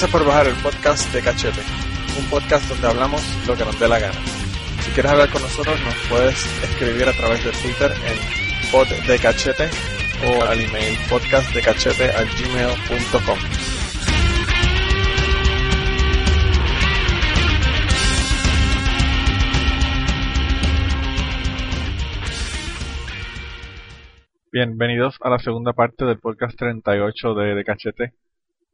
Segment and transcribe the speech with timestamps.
[0.00, 1.60] Gracias por bajar el podcast de Cachete,
[2.20, 4.14] un podcast donde hablamos lo que nos dé la gana.
[4.80, 8.16] Si quieres hablar con nosotros, nos puedes escribir a través de Twitter en
[8.70, 9.68] pod de cachete
[10.24, 13.38] o al email podcastdecachete@gmail.com.
[24.52, 28.12] Bienvenidos a la segunda parte del podcast 38 de, de Cachete.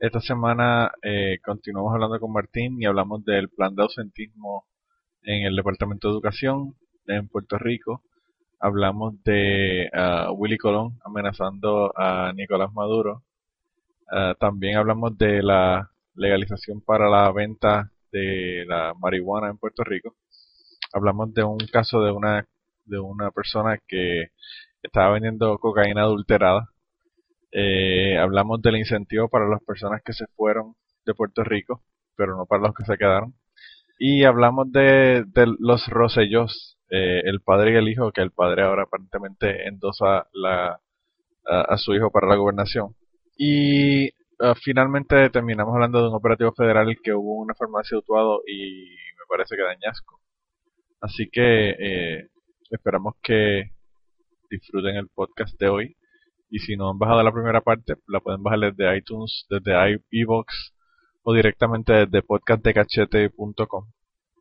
[0.01, 4.67] Esta semana eh, continuamos hablando con Martín y hablamos del plan de ausentismo
[5.23, 6.75] en el Departamento de Educación
[7.07, 8.03] en Puerto Rico.
[8.59, 13.23] Hablamos de uh, Willy Colón amenazando a Nicolás Maduro.
[14.11, 20.17] Uh, también hablamos de la legalización para la venta de la marihuana en Puerto Rico.
[20.93, 22.47] Hablamos de un caso de una
[22.85, 24.33] de una persona que
[24.83, 26.74] estaba vendiendo cocaína adulterada
[27.57, 30.75] eh, hablamos del incentivo para las personas que se fueron
[31.07, 31.83] de Puerto Rico,
[32.17, 33.35] pero no para los que se quedaron.
[33.99, 38.65] Y hablamos de, de los Rosellos, eh, el padre y el hijo, que el padre
[38.65, 40.81] ahora aparentemente endosa la,
[41.47, 42.97] a, su hijo para la gobernación.
[43.37, 48.97] Y uh, finalmente terminamos hablando de un operativo federal que hubo una farmacia Utuado y
[49.17, 50.21] me parece que dañasco.
[51.01, 52.29] Así que eh,
[52.71, 53.71] esperamos que
[54.51, 55.97] disfruten el podcast de hoy.
[56.55, 60.47] Y si no han bajado la primera parte, la pueden bajar desde iTunes, desde iVoox
[61.25, 63.87] o directamente desde podcastdecachete.com.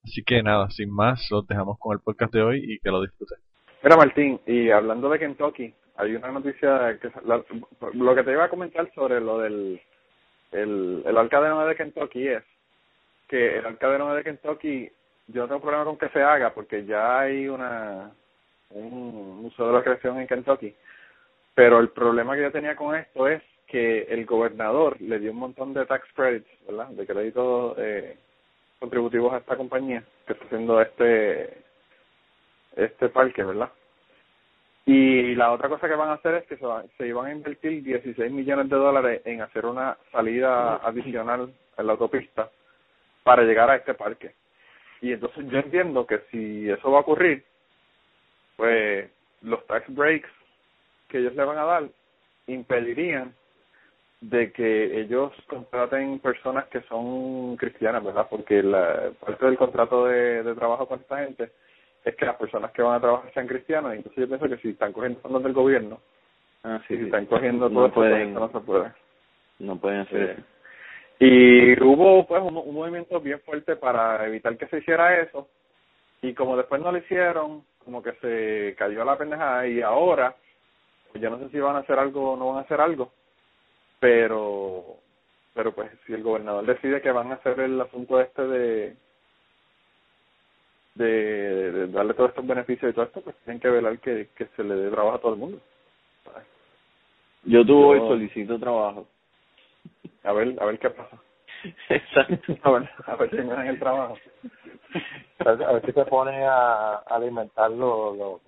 [0.04, 3.02] Así que nada, sin más, los dejamos con el podcast de hoy y que lo
[3.02, 3.40] disfruten.
[3.82, 7.12] Mira Martín, y hablando de Kentucky, hay una noticia que
[7.96, 9.82] lo que te iba a comentar sobre lo del
[10.52, 12.44] el, el alcalde de Kentucky es
[13.28, 14.88] que el alcalde de Kentucky
[15.30, 18.12] yo no tengo problema con que se haga porque ya hay una
[18.70, 20.76] un museo de la creación en Kentucky
[21.56, 25.38] pero el problema que yo tenía con esto es que el gobernador le dio un
[25.38, 26.88] montón de tax credits, ¿verdad?
[26.90, 28.18] De créditos eh,
[28.80, 31.58] contributivos a esta compañía que está haciendo este
[32.76, 33.70] este parque, ¿verdad?
[34.86, 37.32] Y la otra cosa que van a hacer es que se, va, se iban a
[37.32, 42.50] invertir 16 millones de dólares en hacer una salida adicional en la autopista
[43.24, 44.34] para llegar a este parque.
[45.02, 47.46] Y entonces yo entiendo que si eso va a ocurrir,
[48.58, 49.10] pues
[49.42, 50.30] los tax breaks
[51.14, 51.84] que ellos le van a dar
[52.48, 53.34] impedirían
[54.20, 58.26] de que ellos contraten personas que son cristianas, ¿verdad?
[58.28, 61.52] Porque la parte del contrato de, de trabajo con esta gente
[62.04, 64.70] es que las personas que van a trabajar sean cristianas, entonces yo pienso que si
[64.70, 66.00] están cogiendo fondos del gobierno,
[66.64, 68.92] ah, sí, si están cogiendo no todo pueden, esto, no se puede.
[69.60, 70.44] No pueden hacer Sí.
[71.26, 75.48] Y hubo pues un, un movimiento bien fuerte para evitar que se hiciera eso,
[76.24, 80.36] y como después no lo hicieron, como que se cayó la pendejada, y ahora
[81.20, 83.12] yo no sé si van a hacer algo o no van a hacer algo,
[84.00, 84.98] pero
[85.54, 88.96] pero pues si el gobernador decide que van a hacer el asunto este de
[90.96, 94.46] de, de darle todos estos beneficios y todo esto, pues tienen que velar que, que
[94.56, 95.60] se le dé trabajo a todo el mundo.
[97.46, 99.08] Yo tuve Yo- y solicito trabajo.
[100.24, 101.18] A ver, a ver qué pasa.
[101.90, 102.54] Exacto.
[102.64, 104.18] A ver, a ver si me dan el trabajo.
[105.40, 108.42] a ver, si se pone a, a alimentar lo-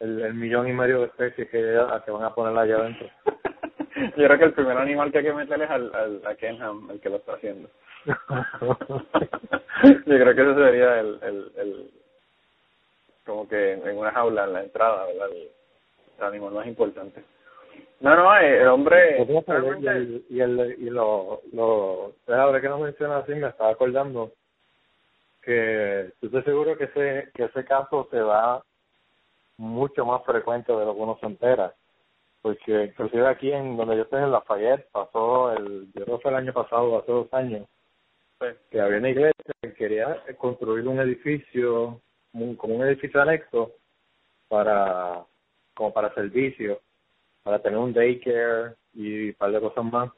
[0.00, 3.08] el, el millón y medio de especies que, que van a poner allá adentro.
[4.16, 6.90] Yo creo que el primer animal que hay que meterle es al, al, a Kenham,
[6.90, 7.68] el que lo está haciendo.
[8.06, 8.14] Yo
[10.06, 11.90] creo que ese sería el, el, el
[13.26, 15.28] como que en una jaula en la entrada, ¿verdad?
[15.30, 15.48] El,
[16.18, 17.22] el animal más importante.
[18.00, 22.78] No, no, eh, el hombre y el, y, el, y lo, lo, ahora que no
[22.78, 24.32] mencionas así, me estaba acordando
[25.42, 28.62] que estoy seguro que ese, que ese caso se da
[29.60, 31.74] mucho más frecuente de lo que uno se entera.
[32.40, 36.30] Porque inclusive aquí en donde yo estoy en Lafayette pasó el, yo creo que fue
[36.30, 37.68] el año pasado, hace dos años,
[38.38, 42.00] pues, que había una iglesia que quería construir un edificio
[42.32, 43.72] un, como un edificio anexo
[44.48, 45.24] para
[45.74, 46.80] como para servicio,
[47.42, 50.10] para tener un daycare y un par de cosas más.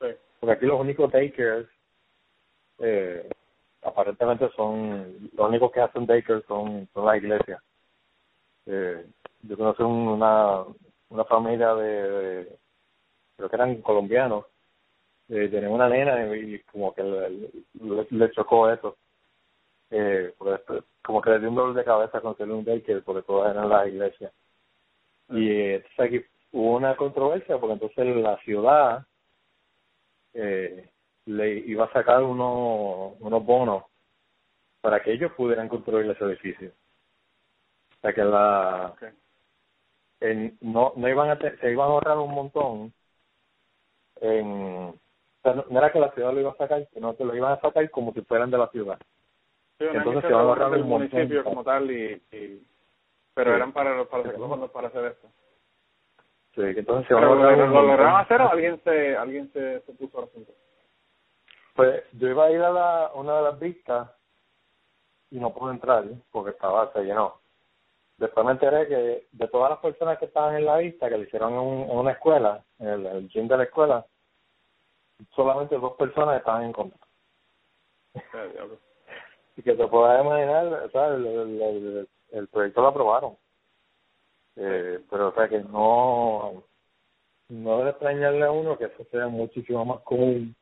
[0.00, 0.08] Sí.
[0.40, 1.66] Porque aquí los únicos daycares
[2.78, 3.28] eh,
[3.82, 7.60] aparentemente son los únicos que hacen daycare son, son las iglesias.
[8.66, 9.06] Eh,
[9.42, 10.64] yo conocí un- una
[11.10, 12.56] una familia de,
[13.36, 14.44] creo que eran colombianos.
[15.28, 18.96] Eh, tenían una nena y como que le, chocó eso.
[19.90, 23.50] Eh, después- como que le dio un dolor de cabeza conseguir un daycare porque todas
[23.52, 24.32] eran las iglesias.
[25.30, 29.04] Y eh, entonces aquí hubo una controversia porque entonces la ciudad
[30.34, 30.88] eh,
[31.26, 33.84] le iba a sacar unos unos bonos
[34.80, 36.72] para que ellos pudieran construir ese edificio
[38.00, 38.94] o sea que la
[40.20, 42.94] en, no no iban a te- se iban a ahorrar un montón
[44.20, 44.46] en
[44.88, 47.34] o sea, no, no era que la ciudad lo iba a sacar sino que lo
[47.36, 48.98] iban a sacar como si fueran de la ciudad
[49.78, 51.08] Sí, Entonces se van a ahorrar un montón.
[51.10, 52.66] municipio como tal y, y
[53.34, 53.56] pero Sí.
[53.56, 55.28] eran para para fondos para hacer esto.
[56.54, 59.80] sí, entonces se van a Pero ahorrar lo, lograron hacer o alguien se alguien se,
[59.80, 60.52] se puso al asunto.
[61.74, 64.10] Pues yo iba a ir a la, una de las vistas
[65.30, 67.40] y no pude entrar porque estaba, se llenó.
[68.20, 71.24] Después me enteré que de todas las personas que estaban en la vista, que le
[71.24, 74.06] hicieron en, un- una escuela, en el, el gym de la escuela,
[75.34, 76.98] solamente dos personas estaban en contra.
[78.52, 78.78] Diablo.
[79.56, 83.36] Y que te puedas imaginar, el, el- el proyecto lo aprobaron.
[84.56, 86.62] Eh, pero o sea que no,
[87.48, 90.54] no debe extrañarle a uno que eso sea muchísimo más común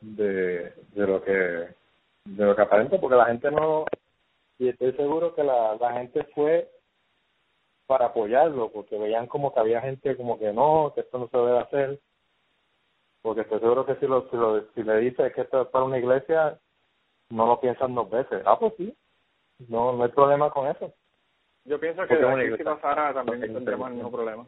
[0.00, 3.84] de, de lo que de lo que aparenta porque la gente no
[4.58, 6.70] y estoy seguro que la, la gente fue
[7.86, 11.36] para apoyarlo porque veían como que había gente como que no que esto no se
[11.36, 12.00] debe hacer
[13.22, 15.84] porque estoy seguro que si lo si, lo, si le dices que esto es para
[15.84, 16.58] una iglesia
[17.30, 18.96] no lo piensan dos veces ah pues sí
[19.68, 20.92] no no hay problema con eso
[21.64, 24.46] Yo pienso que Porque aquí si pasara también es tendremos el mismo problema.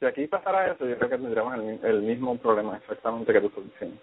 [0.00, 3.46] Si aquí pasara eso, yo creo que tendremos el, el mismo problema exactamente que tú
[3.48, 4.00] estás diciendo.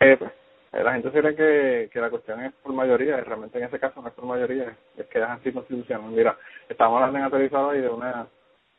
[0.00, 0.32] Eh, pues,
[0.72, 4.00] la gente cree que, que la cuestión es por mayoría, y realmente en ese caso
[4.00, 6.10] no es por mayoría, es que es anticonstitucional.
[6.10, 6.36] Mira,
[6.68, 8.26] estamos hablando en hoy de una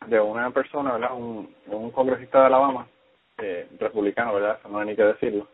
[0.08, 1.14] de una persona, ¿verdad?
[1.16, 2.88] Un, un congresista de Alabama,
[3.38, 4.58] eh, republicano, ¿verdad?
[4.60, 5.48] Eso no hay ni que decirlo.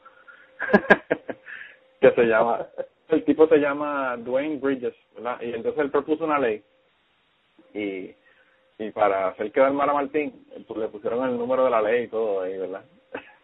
[1.99, 2.65] que se llama,
[3.09, 5.41] el tipo se llama Dwayne Bridges, ¿verdad?
[5.41, 6.63] Y entonces él propuso una ley
[7.73, 8.15] y
[8.79, 11.81] y para hacer quedar mal a Martín eh, pues le pusieron el número de la
[11.81, 12.83] ley y todo ahí verdad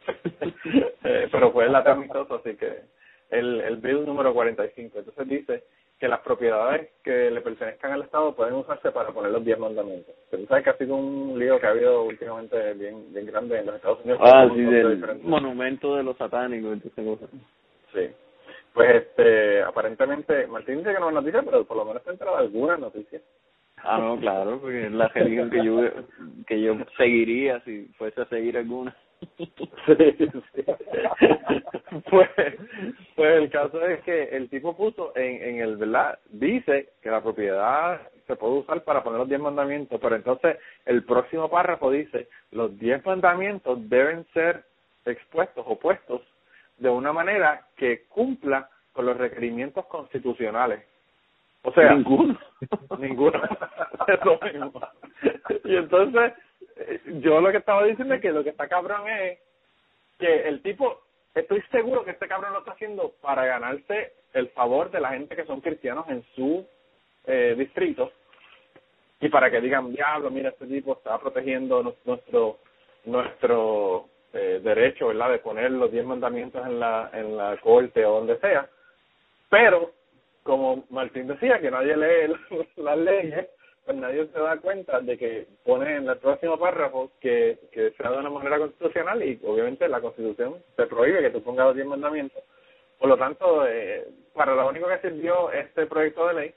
[1.03, 2.81] Eh, pero fue el amistoso así que
[3.29, 5.63] el el bill número 45 entonces dice
[5.99, 10.13] que las propiedades que le pertenezcan al Estado pueden usarse para poner los 10 mandamientos
[10.31, 13.59] pero tú sabes que ha sido un lío que ha habido últimamente bien bien grande
[13.59, 17.29] en los Estados Unidos Ah, sí, de del diferentes- monumento de los satánicos, entonces.
[17.93, 18.09] Sí.
[18.73, 22.37] Pues este, aparentemente, Martín dice que no es noticia, pero por lo menos está enterado
[22.37, 23.21] de algunas noticias.
[23.77, 25.81] Ah, no, claro, porque es la religión que yo
[26.47, 28.95] que yo seguiría si fuese a seguir alguna.
[29.85, 30.63] Sí, sí.
[32.09, 32.29] pues,
[33.15, 36.19] pues el caso es que el tipo puso en, en el, ¿verdad?
[36.29, 41.03] Dice que la propiedad se puede usar para poner los 10 mandamientos, pero entonces el
[41.03, 44.63] próximo párrafo dice, los 10 mandamientos deben ser
[45.05, 46.21] expuestos o puestos
[46.77, 50.83] de una manera que cumpla con los requerimientos constitucionales.
[51.63, 52.37] O sea, Ninguno.
[52.99, 53.41] Ninguno.
[54.07, 54.81] Es lo mismo.
[55.63, 56.33] Y entonces,
[57.21, 59.39] yo lo que estaba diciendo es que lo que está cabrón es
[60.19, 61.01] que el tipo,
[61.35, 65.35] estoy seguro que este cabrón lo está haciendo para ganarse el favor de la gente
[65.35, 66.65] que son cristianos en su
[67.25, 68.11] eh, distrito
[69.19, 72.59] y para que digan, diablo, mira, este tipo está protegiendo nu- nuestro
[73.05, 78.15] nuestro eh, derecho, ¿verdad?, de poner los diez mandamientos en la en la corte o
[78.15, 78.67] donde sea,
[79.49, 79.91] pero
[80.43, 82.33] como Martín decía, que nadie lee
[82.77, 83.47] las leyes,
[83.85, 88.11] pues nadie se da cuenta de que pone en el próximo párrafo que, que sea
[88.11, 91.87] de una manera constitucional y obviamente la constitución te prohíbe que tú pongas los diez
[91.87, 92.43] mandamientos.
[92.99, 96.53] Por lo tanto, eh, para lo único que sirvió este proyecto de ley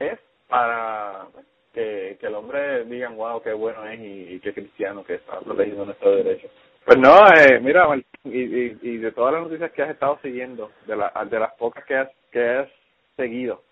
[0.00, 1.26] es para
[1.72, 5.38] que, que el hombre diga, wow, qué bueno es y, y qué cristiano que está
[5.40, 6.50] protegiendo nuestros derechos.
[6.84, 7.86] Pues no, eh, mira,
[8.24, 11.52] y, y, y de todas las noticias que has estado siguiendo, de, la, de las
[11.54, 12.68] pocas que has, que has
[13.16, 13.62] seguido,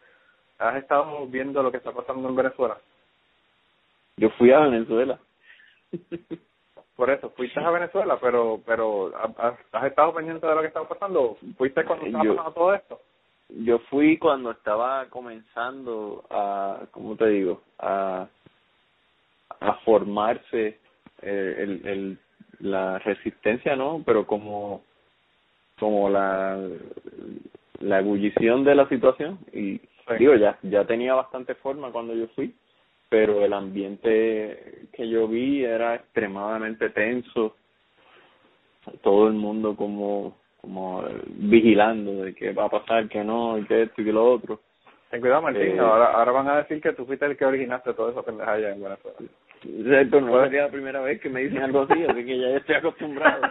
[0.58, 2.78] ¿has estado viendo lo que está pasando en Venezuela?
[4.16, 5.18] Yo fui a Venezuela.
[6.96, 10.88] Por eso, fuiste a Venezuela, pero pero ¿has, has estado pendiente de lo que estaba
[10.88, 11.36] pasando?
[11.58, 13.00] ¿Fuiste cuando estaba Yo- pasando todo esto?
[13.48, 17.62] Yo fui cuando estaba comenzando a, ¿cómo te digo?
[17.78, 18.26] A,
[19.60, 20.80] a formarse
[21.22, 22.18] eh, el, el,
[22.58, 24.02] la resistencia, ¿no?
[24.04, 24.82] Pero como,
[25.78, 26.58] como la,
[27.78, 29.80] la ebullición de la situación y
[30.18, 32.54] digo, ya, ya tenía bastante forma cuando yo fui,
[33.08, 37.56] pero el ambiente que yo vi era extremadamente tenso,
[39.02, 40.36] todo el mundo como
[40.66, 44.32] como vigilando de qué va a pasar, qué no, y qué esto y qué lo
[44.32, 44.60] otro.
[45.10, 47.94] Ten cuidado, Martín, Eh, ahora, ahora van a decir que tú fuiste el que originaste
[47.94, 49.16] todo eso pendejada en Venezuela.
[49.62, 52.74] Exacto, no sería la primera vez que me dicen algo así, así que ya estoy
[52.74, 53.42] acostumbrado.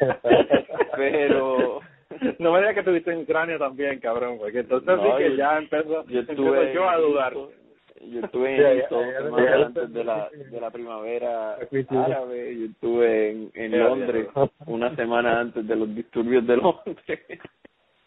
[0.96, 1.80] Pero
[2.38, 5.36] No me digas que tuviste en Ucrania también, cabrón, porque entonces No, sí que yo-
[5.36, 7.32] ya empezó, yo estuve yo a dudar.
[7.32, 9.00] Yo estuve en Egipto
[9.64, 14.28] antes de la de la primavera árabe yo estuve en, en Londres
[14.66, 16.96] una semana antes de los disturbios de Londres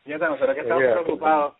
[0.03, 1.53] Fíjate, nosotros que estamos preocupados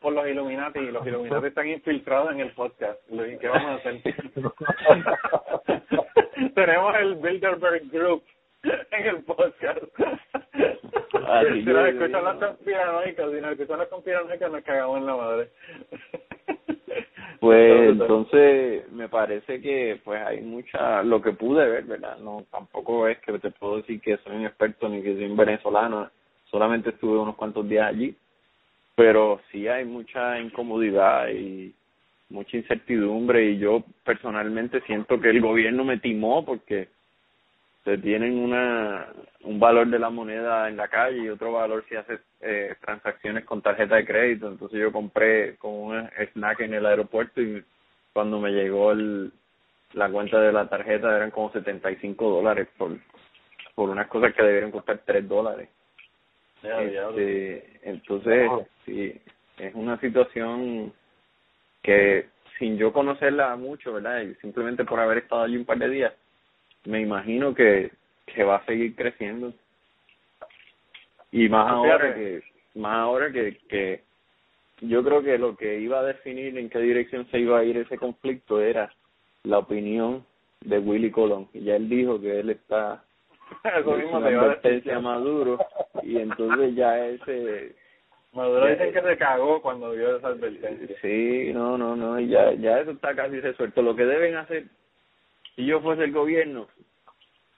[0.00, 3.00] por los Illuminati y los Illuminati están infiltrados en el podcast.
[3.08, 4.00] ¿Qué vamos a hacer?
[6.54, 8.22] Tenemos el Bilderberg Group
[8.90, 9.78] en el podcast.
[11.28, 15.16] Así si nos escuchan los conspiranoicos, si nos escuchan los conspiranoicos nos cagamos en la
[15.16, 15.50] madre.
[17.40, 22.18] Pues entonces me parece que pues hay mucha lo que pude ver, ¿verdad?
[22.18, 25.36] No tampoco es que te puedo decir que soy un experto ni que soy un
[25.36, 26.10] venezolano,
[26.50, 28.16] solamente estuve unos cuantos días allí,
[28.96, 31.72] pero sí hay mucha incomodidad y
[32.30, 36.88] mucha incertidumbre y yo personalmente siento que el gobierno me timó porque
[37.88, 39.06] se tienen una
[39.44, 43.46] un valor de la moneda en la calle y otro valor si haces eh, transacciones
[43.46, 44.46] con tarjeta de crédito.
[44.48, 47.64] Entonces yo compré con un snack en el aeropuerto y
[48.12, 49.32] cuando me llegó el
[49.94, 52.94] la cuenta de la tarjeta eran como 75 dólares por
[53.74, 55.70] por unas cosas que debieron costar 3 dólares.
[56.62, 58.50] Este, entonces
[58.84, 59.18] sí
[59.56, 60.92] es una situación
[61.82, 62.28] que
[62.58, 66.12] sin yo conocerla mucho verdad y simplemente por haber estado allí un par de días
[66.84, 67.90] me imagino que
[68.26, 69.52] que va a seguir creciendo.
[71.30, 72.42] Y más ahora que
[72.74, 74.02] más ahora que que
[74.80, 77.76] yo creo que lo que iba a definir en qué dirección se iba a ir
[77.76, 78.92] ese conflicto era
[79.42, 80.24] la opinión
[80.60, 81.48] de Willy Colón.
[81.52, 83.02] Y ya él dijo que él está
[83.64, 85.58] Eso mismo una advertencia a Maduro.
[86.02, 87.74] Y entonces ya ese
[88.32, 90.96] Maduro Ya, dicen que se cagó cuando vio esa advertencia.
[91.00, 93.82] sí no no no y ya ya eso está casi resuelto.
[93.82, 94.64] Lo que deben hacer
[95.58, 96.68] si yo fuese el gobierno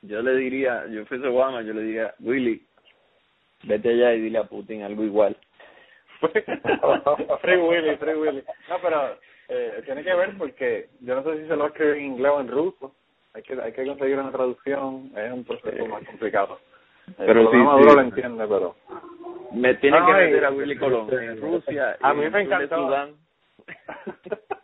[0.03, 2.67] yo le diría yo fuese Obama yo le diría Willy
[3.65, 5.37] vete allá y dile a Putin algo igual
[7.41, 8.43] Free Willy, Free Willy.
[8.69, 9.17] No, pero
[9.49, 12.05] eh, tiene que ver porque yo no sé si se lo va a escribir en
[12.13, 12.95] inglés o en ruso.
[13.33, 16.59] Hay que hay que conseguir una traducción, es un proceso más complicado.
[17.17, 17.97] Pero lo sí, Maduro sí.
[17.97, 18.77] lo entiende, pero
[19.55, 22.47] me tiene No, que meter a Willy Colón en Rusia A mí en me el
[22.47, 22.77] encantó.
[22.87, 23.15] Sudán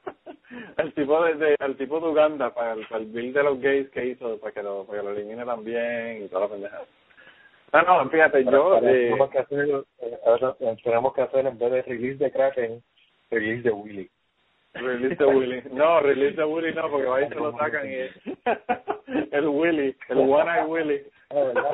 [0.79, 3.61] el tipo de, de- el tipo de Uganda para el, para el bill de los
[3.61, 6.85] gays que hizo para que lo para que lo elimine también y toda la pendejada.
[7.73, 9.69] No, no, fíjate, yo Ahora eh, tenemos que hacer,
[10.01, 12.83] eh, ahora tenemos que hacer en vez de release de Kraken,
[13.31, 14.11] release de Willy.
[14.75, 15.63] Release de Willy.
[15.73, 17.95] No, release de Willy no, porque ahí se lo sacan y
[19.33, 21.03] el Willy, el One Eye Willy.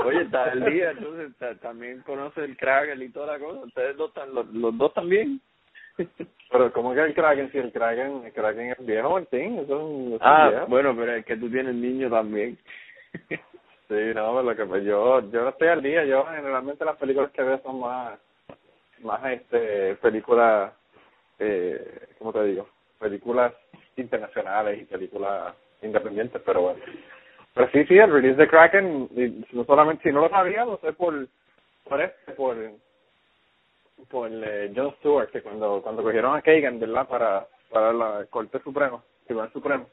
[0.05, 3.61] Oye, está el día, entonces ta- también conoce el Kraken y toda la cosa.
[3.61, 5.41] Ustedes dos, están, los, los dos también.
[5.97, 7.51] Pero ¿cómo que el Kraken?
[7.51, 10.67] Si el Kraken, el Kraken es viejo, Martín, eso es un, eso es ah, viejo.
[10.67, 12.59] bueno, pero es que tú tienes niño también.
[13.89, 16.97] Sí, no, pero lo que pues yo, yo no estoy al día, yo generalmente las
[16.97, 18.19] películas que veo son más,
[19.03, 20.73] más este, películas,
[21.39, 22.71] eh, ¿cómo te digo?
[22.99, 23.53] Películas
[23.97, 26.81] internacionales y películas independientes, pero bueno.
[27.53, 30.79] Pero sí, sí, el release de Kraken, y no solamente, si no lo sabía, lo
[30.79, 31.27] sé por,
[31.85, 32.57] por este, por,
[34.09, 37.09] por eh, John Stewart, que cuando, cuando cogieron a Kagan, ¿verdad?
[37.09, 39.89] Para, para la Corte Suprema, Tribunal Supremo,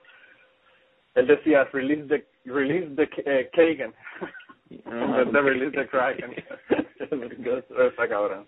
[1.16, 3.94] él decía release the release the eh, Kagan.
[4.70, 6.36] En vez de release the Kraken.
[7.90, 8.48] Está cabrón.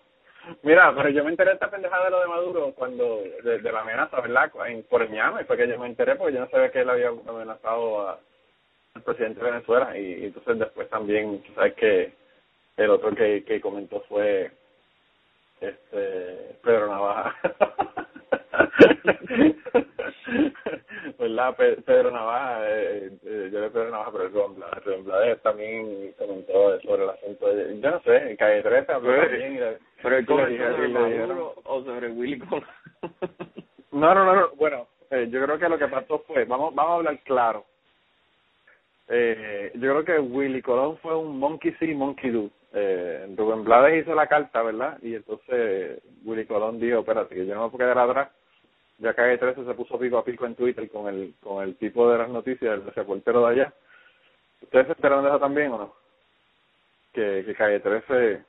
[0.62, 3.72] Mira pero yo me enteré de esta pendejada de lo de Maduro cuando de, de
[3.72, 6.48] la amenaza verdad en, por el ñame fue que yo me enteré porque yo no
[6.48, 8.18] sabía que él había amenazado a,
[8.94, 12.12] al presidente de Venezuela y, y entonces después también sabes que
[12.76, 14.50] el otro que que comentó fue
[15.62, 17.34] este Pedro Navaja
[21.18, 21.56] ¿verdad?
[21.56, 26.12] Pe- Pedro Navaja, eh, eh, yo le Pedro Navaja, pero el Rubén Rubén Blades también
[26.18, 29.58] comentó sobre el asunto de, yo no sé, en Calle 13 habló Pero- también y
[29.58, 32.64] le- Pero sobre Maduro o sobre Willy Colón.
[33.92, 36.92] No, no, no, no, bueno, eh, yo creo que lo que pasó fue, vamos vamos
[36.92, 37.64] a hablar claro,
[39.08, 42.50] eh, yo creo que Willy Colón fue un monkey see, monkey do.
[42.74, 44.98] Eh, Rubén Blades hizo la carta, ¿verdad?
[45.02, 48.30] Y entonces Willy Colón dijo, espérate, que yo no me puedo quedar atrás.
[48.98, 52.10] Ya Calle 13 se puso pico a pico en Twitter con el con el tipo
[52.10, 53.74] de las noticias, el reportero de allá.
[54.62, 55.94] ¿Ustedes se enteraron de eso también o no?
[57.12, 58.44] Que, que Calle 13...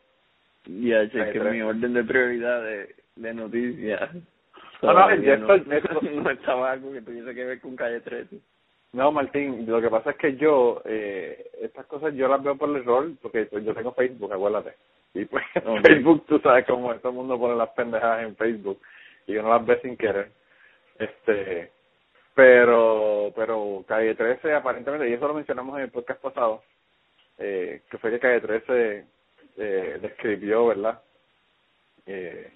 [0.66, 1.52] Ya, Calle que 13.
[1.52, 4.10] mi orden de prioridad de, de noticias.
[4.84, 5.58] No, no, no,
[6.22, 8.38] no estaba algo que tuviese que ver con calle 13.
[8.94, 12.70] No, Martín, lo que pasa es que yo, eh, estas cosas yo las veo por
[12.70, 14.76] el error, porque pues, yo tengo Facebook, acuérdate.
[15.14, 15.44] Y pues.
[15.84, 18.80] Facebook, tú sabes cómo todo el mundo pone las pendejadas en Facebook
[19.28, 20.32] y uno las ve sin querer.
[21.00, 21.72] Este,
[22.36, 26.64] pero, pero Calle 13 aparentemente, y eso lo mencionamos en el podcast pasado,
[27.38, 29.06] eh, que fue que Calle 13
[29.58, 31.02] eh, describió, ¿verdad?
[32.06, 32.52] Eh,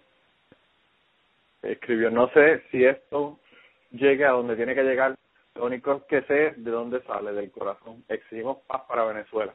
[1.64, 3.40] escribió, no sé si esto
[3.92, 5.16] llegue a donde tiene que llegar,
[5.58, 8.04] lo único que sé de dónde sale, del corazón.
[8.08, 9.54] Exigimos paz para Venezuela.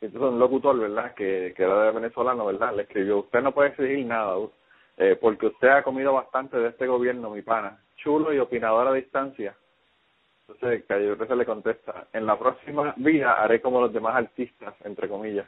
[0.00, 1.14] Entonces un locutor, ¿verdad?
[1.14, 2.74] Que, que era de venezolano, ¿verdad?
[2.74, 4.36] Le escribió, usted no puede exigir nada,
[4.96, 7.80] eh, porque usted ha comido bastante de este gobierno, mi pana.
[7.96, 9.56] Chulo y opinador a distancia.
[10.48, 15.46] Entonces 13 le contesta, en la próxima vida haré como los demás artistas, entre comillas.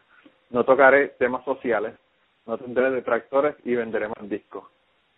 [0.50, 1.94] No tocaré temas sociales,
[2.46, 4.64] no tendré detractores y venderé más discos.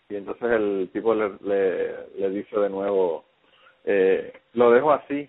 [0.08, 3.24] Y entonces el tipo le, le, le dice de nuevo,
[3.84, 5.28] eh, lo dejo así,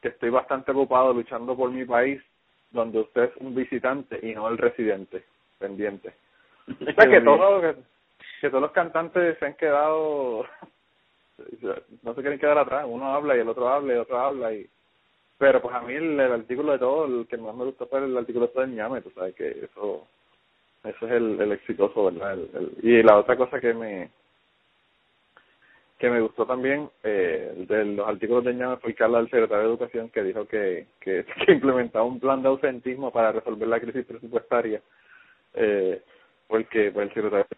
[0.00, 2.22] que estoy bastante ocupado luchando por mi país,
[2.70, 5.24] donde usted es un visitante y no el residente,
[5.58, 6.12] pendiente.
[6.80, 7.76] O sea, que, todo, que,
[8.40, 10.44] que todos los cantantes se han quedado,
[12.02, 14.52] no se quieren quedar atrás, uno habla y el otro habla y el otro habla
[14.52, 14.66] y
[15.38, 17.98] pero pues a mí el, el artículo de todo, el que más me gustó fue
[18.02, 20.06] el artículo este del ñame, tú sabes que eso
[20.82, 22.34] eso es el, el exitoso, ¿verdad?
[22.34, 24.10] El, el- y la otra cosa que me
[25.98, 29.70] que me gustó también eh, de los artículos de ñame fue habla del secretario de
[29.70, 34.04] Educación que dijo que, que, que implementaba un plan de ausentismo para resolver la crisis
[34.04, 34.80] presupuestaria
[35.54, 36.02] eh,
[36.46, 37.56] porque pues, el secretario de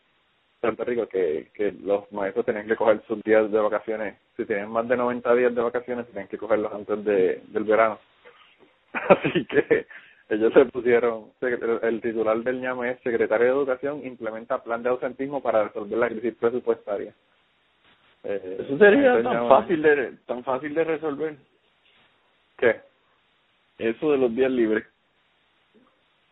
[0.61, 4.71] Puerto Rico que, que los maestros tenían que coger sus días de vacaciones, si tienen
[4.71, 7.99] más de 90 días de vacaciones, tenían que cogerlos antes de, del verano.
[8.93, 9.87] Así que
[10.31, 11.33] ellos se pusieron,
[11.83, 16.09] el titular del ñame es Secretario de Educación implementa plan de ausentismo para resolver la
[16.09, 17.15] crisis presupuestaria.
[18.31, 21.37] Eh, Eso sería tan fácil de tan fácil de resolver.
[22.59, 22.81] ¿Qué?
[23.79, 24.85] Eso de los días libres.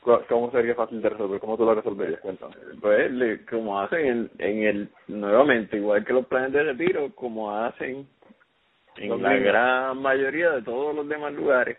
[0.02, 1.40] ¿Cu- ¿Cómo sería fácil de resolver?
[1.40, 2.20] ¿Cómo tú lo resolverías?
[2.20, 2.54] Cuéntame.
[2.80, 7.56] Pues, le- como hacen en, en el, nuevamente, igual que los planes de retiro, como
[7.56, 8.06] hacen
[8.98, 11.78] en Los la gran mayoría de todos los demás lugares,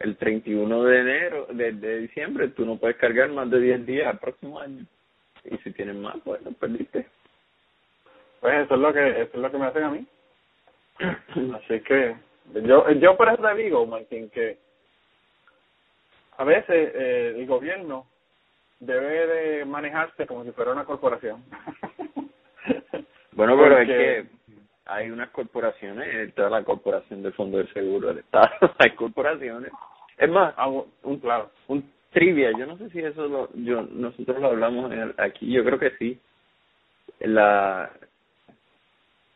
[0.00, 4.08] el 31 de enero, de, de diciembre, tú no puedes cargar más de 10 días
[4.08, 4.84] al próximo año.
[5.44, 7.06] Y si tienes más, bueno, perdiste.
[8.42, 10.06] Pues eso es lo que eso es lo que me hacen a mí.
[11.56, 12.16] Así que
[12.64, 14.58] yo yo por eso te digo, Martín, que
[16.36, 18.06] a veces eh, el gobierno
[18.80, 21.42] debe de manejarse como si fuera una corporación.
[23.34, 24.26] Bueno, pero es que
[24.84, 29.72] hay unas corporaciones, está la corporación del Fondo del Seguro del Estado, hay corporaciones.
[30.18, 31.50] Es más, Ah, bu- un, claro.
[31.68, 35.78] un trivia, yo no sé si eso lo, yo nosotros lo hablamos aquí, yo creo
[35.78, 36.20] que sí.
[37.20, 37.90] La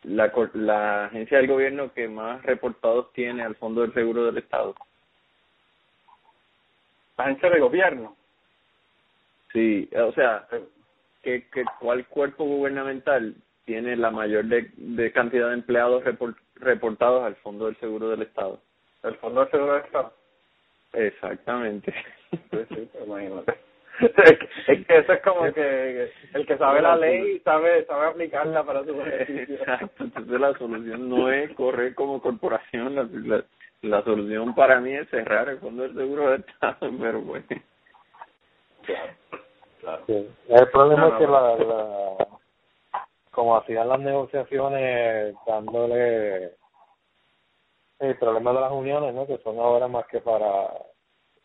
[0.07, 4.75] la la agencia del gobierno que más reportados tiene al Fondo del Seguro del Estado.
[7.19, 8.17] La agencia de gobierno.
[9.53, 10.47] Sí, o sea,
[11.23, 17.25] que, que cuál cuerpo gubernamental tiene la mayor de, de cantidad de empleados report- reportados
[17.25, 18.61] al Fondo del Seguro del Estado.
[19.03, 20.15] El Fondo de Seguro del Estado.
[20.93, 21.93] Exactamente.
[22.31, 22.39] Sí,
[22.69, 23.55] sí, pues imagínate.
[24.01, 28.07] Es que, es que eso es como que el que sabe la ley sabe sabe
[28.09, 29.55] aplicarla para su beneficio.
[29.61, 33.45] Exacto, entonces la solución no es correr como corporación, la, la,
[33.83, 37.47] la solución para mí es cerrar el Fondo del Seguro del Estado, pero bueno.
[40.07, 40.29] Sí.
[40.49, 42.27] El problema No, es que no, la, la,
[43.31, 46.53] como hacían las negociaciones dándole
[48.01, 49.27] el problema de las uniones, ¿no?
[49.27, 50.69] Que son ahora más que para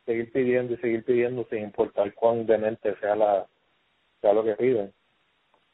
[0.06, 3.48] seguir pidiendo y seguir pidiendo sin importar cuán demente sea la
[4.22, 4.92] sea lo que piden.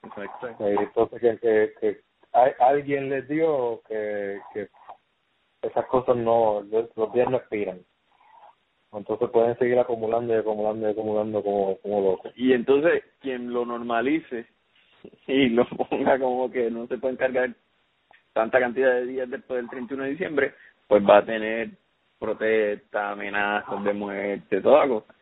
[0.03, 0.67] Exacto.
[0.67, 2.01] Eh, Entonces que, que, que
[2.33, 4.69] hay- alguien les dio que, que
[5.61, 6.61] esas cosas no,
[6.95, 7.79] los días no expiran.
[8.93, 12.31] Entonces pueden seguir acumulando y acumulando y acumulando como, como locos.
[12.35, 14.45] Y entonces quien lo normalice
[15.27, 17.53] y lo ponga como que no se pueden cargar
[18.33, 20.53] tanta cantidad de días después del 31 de diciembre,
[20.87, 21.71] pues va a tener
[22.19, 25.13] protestas, amenazas de muerte, toda cosa.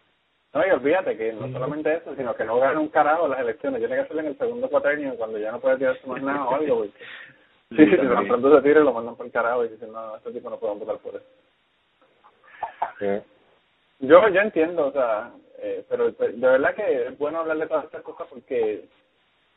[0.54, 3.80] No, y olvídate que no solamente eso, sino que no gana un carajo las elecciones.
[3.82, 6.56] Tiene que ser en el segundo cuatrenio cuando ya no puede tirarse más nada o
[6.56, 6.78] algo.
[6.78, 6.94] porque-
[7.72, 10.16] Sí, Sí, si tan pronto se tire lo mandan por el carajo y dicen, no,
[10.16, 11.26] este tipo no puede votar por eso.
[14.00, 17.86] Yo, yo entiendo, o sea, eh, pero de verdad que es bueno hablar de todas
[17.86, 18.86] estas cosas porque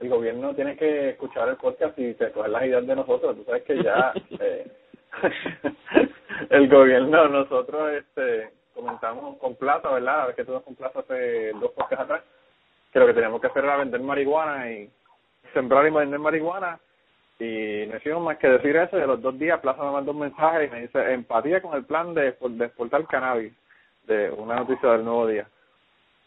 [0.00, 3.36] el gobierno tiene que escuchar el podcast y recoger las ideas de nosotros.
[3.36, 4.66] Tú sabes que ya eh,
[6.50, 10.22] el gobierno, nosotros este comentamos con Plaza, ¿verdad?
[10.22, 12.22] A ver que tuvimos con Plaza hace dos podcasts atrás,
[12.92, 14.90] que lo que teníamos que hacer era vender marihuana y
[15.52, 16.78] sembrar y vender marihuana
[17.40, 20.12] Y no hicimos más que decir eso y a los dos días Plaza me mandó
[20.12, 23.52] un mensaje y me dice empatía con el plan de, de exportar cannabis
[24.06, 25.46] de una noticia del nuevo día.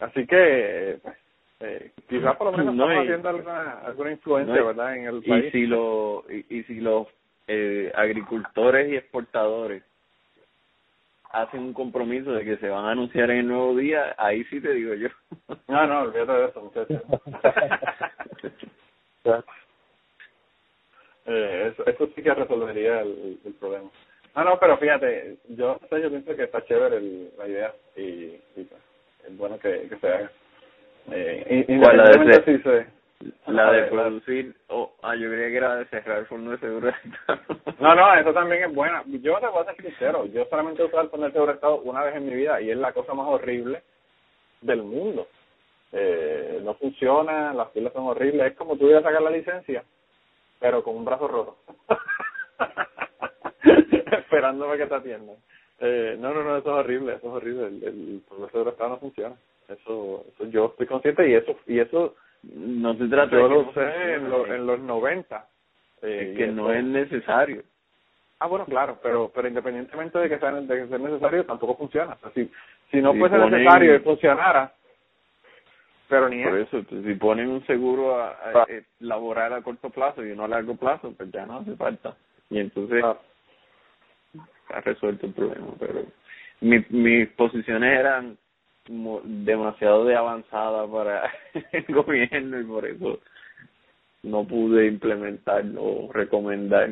[0.00, 1.16] Así que, pues,
[1.60, 4.96] eh, quizás por lo menos No, estamos y- haciendo alguna, alguna influencia, no, y- ¿verdad?,
[4.96, 5.52] en el y país.
[5.52, 7.06] si lo y, y si los
[7.46, 9.82] eh, agricultores y exportadores
[11.30, 14.60] hacen un compromiso de que se van a anunciar en el nuevo día ahí sí
[14.60, 15.08] te digo yo
[15.68, 17.02] No, no, olvídate de eso, muchachos.
[21.26, 23.90] eh, eso, eso sí que resolvería el, problema.
[24.34, 27.74] No, no, pero fíjate, yo no sé, yo pienso que está chévere el, la idea
[27.96, 28.00] y,
[28.56, 28.82] y pues,
[29.26, 30.30] es bueno que, que se haga.
[31.10, 32.86] Eh, y- ¿Cuál, la de si se-
[33.46, 36.58] la de la- producir oh, ah yo creía que era de cerrar el fondo de
[36.58, 36.94] seguridad
[37.80, 39.02] No, no, eso también es buena.
[39.06, 41.76] Yo te voy a ser sincero, yo solamente he usado el fondo de seguro estado
[41.82, 43.82] una vez en mi vida y es la cosa más horrible
[44.60, 45.26] del mundo.
[45.92, 49.84] Eh, no funciona, las filas son horribles, es como tú ibas a sacar la licencia,
[50.60, 51.56] pero con un brazo roto.
[54.18, 55.36] Esperándome que te atiendan.
[55.80, 58.70] Eh, no, no, no, eso es horrible, eso es horrible, el, el fondo de seguro
[58.70, 59.34] estado no funciona.
[59.68, 63.62] Eso, eso yo estoy consciente y eso, y eso no se trata yo de lo
[63.64, 63.80] no sé
[64.14, 65.46] en, funcione, lo- en los 90.
[66.02, 67.62] Eh, es que no es necesario
[68.40, 72.14] Ah, bueno, claro, pero pero independientemente de que sea, de que sea necesario, tampoco funciona.
[72.14, 72.50] O sea, si,
[72.90, 74.72] si no Si fuese ponen- necesario y funcionara,
[76.08, 76.78] pero ni por eso.
[76.78, 80.48] eso si ponen un seguro a, a- eh, laboral a corto plazo y uno a
[80.48, 82.16] largo plazo pues ya no hace falta
[82.50, 83.16] y entonces Ah,
[84.70, 86.02] ha resuelto el problema pero
[86.60, 88.36] mi, mis posiciones eran
[88.88, 91.32] demasiado de avanzada para
[91.72, 93.20] el gobierno y por eso
[94.22, 96.90] no pude implementar o recomendar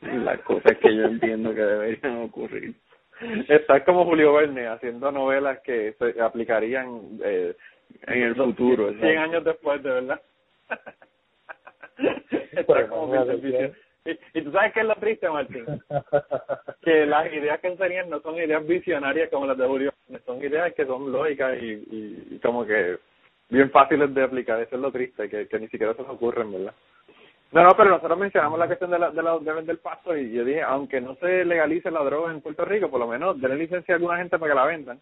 [0.00, 2.74] las cosas que yo entiendo que deberían ocurrir
[3.48, 7.56] Estás como Julio Verne haciendo novelas que se aplicarían eh,
[8.06, 9.20] en el futuro 100 exacto.
[9.20, 10.20] años después, de verdad.
[12.66, 13.72] Pero como Vision.
[14.10, 15.64] Y, y tú sabes qué es lo triste, Martín,
[16.82, 19.92] que las ideas que enseñan no son ideas visionarias como las de Julio,
[20.24, 22.98] son ideas que son lógicas y, y, y como que
[23.50, 26.52] bien fáciles de aplicar, eso es lo triste, que, que ni siquiera se nos ocurren,
[26.52, 26.74] ¿verdad?
[27.50, 30.32] No, no, pero nosotros mencionamos la cuestión de la, de la de vender pasto y
[30.32, 33.56] yo dije, aunque no se legalice la droga en Puerto Rico, por lo menos denle
[33.56, 35.00] licencia a alguna gente para que la vendan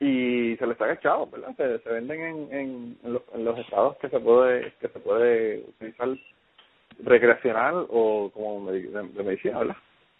[0.00, 1.54] y se les haga chavo, ¿verdad?
[1.56, 4.98] Se, se venden en, en, en los, en los estados que se puede que se
[4.98, 6.08] puede utilizar
[7.00, 9.76] recreacional o como de, de medicina, ¿verdad?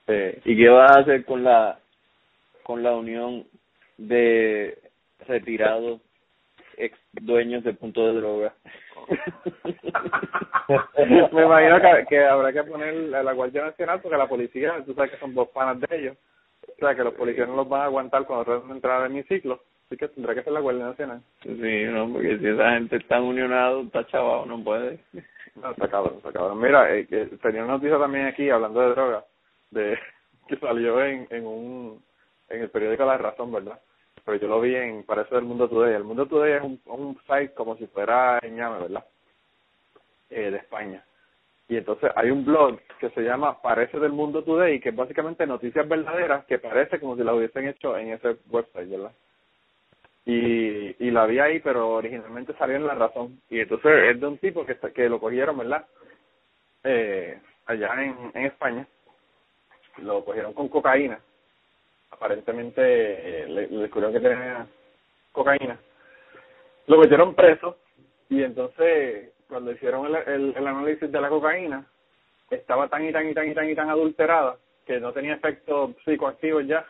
[0.09, 1.79] Eh, ¿Y qué vas a hacer con la
[2.63, 3.45] con la unión
[3.97, 4.79] de
[5.27, 6.01] retirados
[6.77, 8.55] ex dueños de punto de droga?
[11.33, 14.95] Me imagino que, que habrá que poner a la Guardia Nacional porque la policía, tú
[14.95, 16.17] sabes que son dos panas de ellos,
[16.69, 19.15] o sea que los policías no los van a aguantar cuando tratan de entrar en
[19.15, 21.23] mi ciclo, así que tendrá que ser la Guardia Nacional.
[21.43, 24.99] Sí, no, porque si esa gente está unionada, está chavado, no puede.
[25.63, 26.61] No, está cabrón, está cabrón.
[26.61, 29.25] Mira, eh, que tenía una noticia también aquí hablando de droga,
[29.71, 29.99] de
[30.49, 32.05] que salió en, en un
[32.49, 33.81] en el periódico La Razón, ¿verdad?
[34.25, 35.95] Pero yo lo vi en Parece del Mundo Today.
[35.95, 39.05] El Mundo Today es un, un site como si fuera ñame, ¿verdad?
[40.31, 41.05] Eh, de España.
[41.69, 45.47] Y entonces hay un blog que se llama Parece del Mundo Today, que es básicamente
[45.47, 49.13] noticias verdaderas que parece como si las hubiesen hecho en ese website, ¿verdad?
[50.27, 53.41] Y, y la vi ahí, pero originalmente salió en La Razón.
[53.49, 55.87] Y entonces es de un tipo que, que lo cogieron, ¿verdad?
[56.83, 58.87] Eh, allá en, España.
[59.99, 61.21] Lo cogieron con cocaína.
[62.11, 64.67] Aparentemente eh, le, le descubrieron que tenía
[65.31, 65.79] cocaína.
[66.89, 67.79] Lo metieron preso
[68.29, 71.87] y entonces cuando hicieron el, el, el análisis de la cocaína
[72.51, 75.93] estaba tan y tan y tan y tan y tan adulterada que no tenía efectos
[76.05, 76.85] psicoactivos ya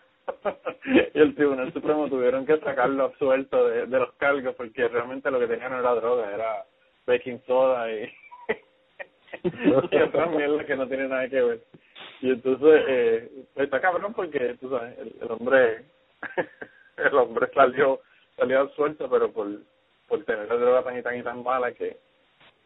[1.14, 5.38] y el Tribunal Supremo tuvieron que sacarlo absuelto de, de los cargos porque realmente lo
[5.38, 6.64] que tenía no era droga, era
[7.06, 8.12] baking soda y,
[9.90, 11.60] y otras mierdas que no tienen nada que ver.
[12.20, 15.84] Y entonces, eh, está cabrón porque, tú sabes, el, el hombre,
[16.96, 18.00] el hombre salió,
[18.36, 19.48] salió absuelto, pero por,
[20.08, 21.98] por tener la droga tan y tan y tan mala que,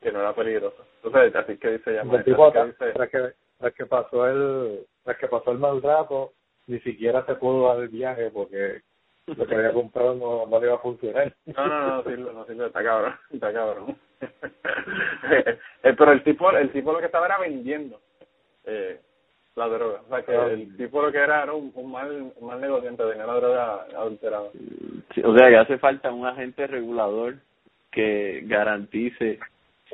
[0.00, 0.82] que no era peligrosa.
[1.02, 5.28] Entonces, así que tipo así que dice, tras que, tras que pasó el tras que
[5.28, 6.32] pasó el maltrato
[6.70, 8.80] ni siquiera se pudo dar el viaje porque
[9.26, 12.44] lo que había comprado no, no le iba a funcionar No, no, no, sirve, no
[12.46, 13.96] sirve, está cabrón, está cabrón.
[15.83, 18.00] Eh, pero el tipo, el tipo lo que estaba era vendiendo
[18.64, 19.00] eh,
[19.56, 20.02] la droga.
[20.06, 23.02] O sea, que el tipo lo que era era un, un mal un mal negociante,
[23.04, 24.50] tenía la droga adulterada.
[25.14, 27.37] Sí, o sea, que hace falta un agente regulador
[27.90, 29.38] que garantice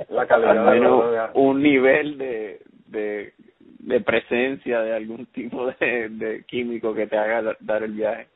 [0.08, 1.30] La calidad al de la menos droga.
[1.34, 7.42] un nivel de, de, de presencia de algún tipo de, de químico que te haga
[7.42, 8.26] da- dar el viaje.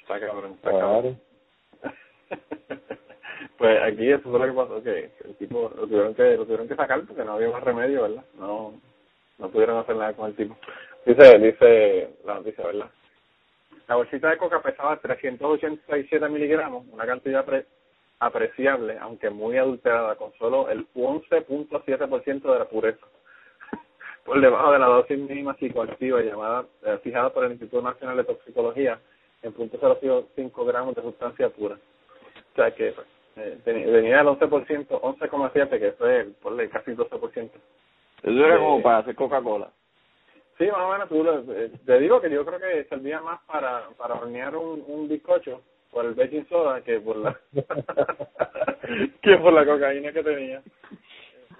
[0.00, 1.20] Está cabrón, está cabrón.
[3.58, 6.68] pues aquí eso fue lo que pasó, que el tipo lo tuvieron que, lo tuvieron
[6.68, 8.24] que sacar porque no había más remedio, ¿verdad?
[8.38, 8.74] No,
[9.38, 10.56] no pudieron hacer nada con el tipo.
[11.04, 12.90] Dice, dice la noticia, ¿verdad?
[13.88, 17.64] La bolsita de coca pesaba 387 miligramos, una cantidad pre
[18.18, 23.06] apreciable, aunque muy adulterada, con solo el 11.7% de la pureza,
[24.26, 28.24] por debajo de la dosis mínima psicoactiva llamada eh, fijada por el Instituto Nacional de
[28.24, 28.98] Toxicología
[29.42, 31.76] en .05 gramos de sustancia pura.
[31.76, 32.92] O sea que
[33.36, 37.50] eh, venía el 11%, 11,7 que fue por casi 12%.
[38.22, 39.70] Eso era como para hacer Coca-Cola.
[40.58, 43.88] Sí, más o menos, tú eh, te digo que yo creo que servía más para,
[43.96, 45.62] para hornear un, un bizcocho
[45.92, 47.38] por el baking soda que por la
[49.22, 50.62] que por la cocaína que tenía.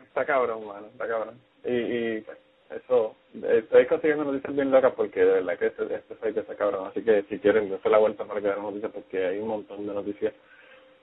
[0.09, 1.38] Está cabrón, mano, está cabrón.
[1.64, 2.38] Y, y pues,
[2.70, 6.88] eso, estoy consiguiendo noticias bien locas porque de verdad que este, este site está cabrón.
[6.88, 9.87] Así que si quieren, dense la vuelta para que vean noticias porque hay un montón
[9.87, 10.33] de noticias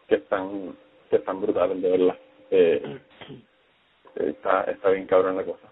[0.07, 0.75] que están
[1.09, 2.17] que están brutales, de verdad.
[2.51, 2.99] Eh,
[4.15, 5.67] está, está bien cabrón la cosa.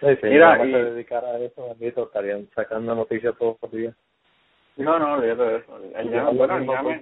[0.00, 0.72] Sí, Mira, y...
[0.72, 3.94] se dedicara a eso, bendito, estarían sacando noticias todos los días.
[4.76, 5.76] No, no, olvídate de eso.
[5.94, 7.00] El llame, bueno, el llame,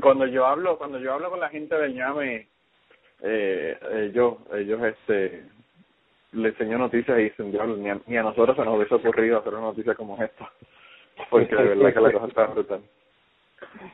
[0.00, 2.48] cuando yo hablo, cuando yo hablo con la gente del llame,
[3.22, 5.44] eh, ellos, ellos este,
[6.32, 9.38] le enseño noticias y dicen, Dios, ni a, ni a nosotros se nos hubiese ocurrido
[9.38, 10.50] hacer una noticia como esta,
[11.30, 12.80] porque de verdad que la cosa está brutal.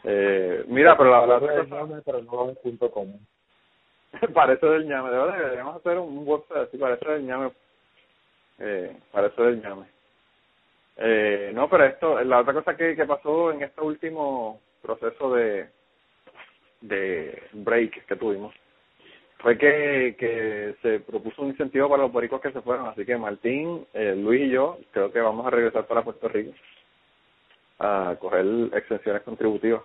[0.04, 2.02] Eh, mira, pero la, la otra cosa...
[2.04, 3.20] Pero no punto común.
[4.34, 7.50] parece del llame, de verdad deberíamos hacer un website así, parece del llame,
[8.58, 9.86] eh, parece del llame.
[10.98, 15.68] Eh, no, pero esto, la otra cosa que, que pasó en este último proceso de,
[16.80, 18.54] de break que tuvimos
[19.38, 23.16] fue que, que se propuso un incentivo para los boricos que se fueron, así que
[23.16, 26.52] Martín, eh, Luis y yo creo que vamos a regresar para Puerto Rico
[27.78, 29.82] a coger exenciones contributivas.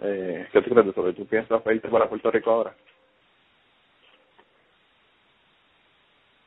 [0.00, 1.14] Eh, ¿Qué tú crees de eso?
[1.14, 2.74] ¿Tú piensas irte para Puerto Rico ahora?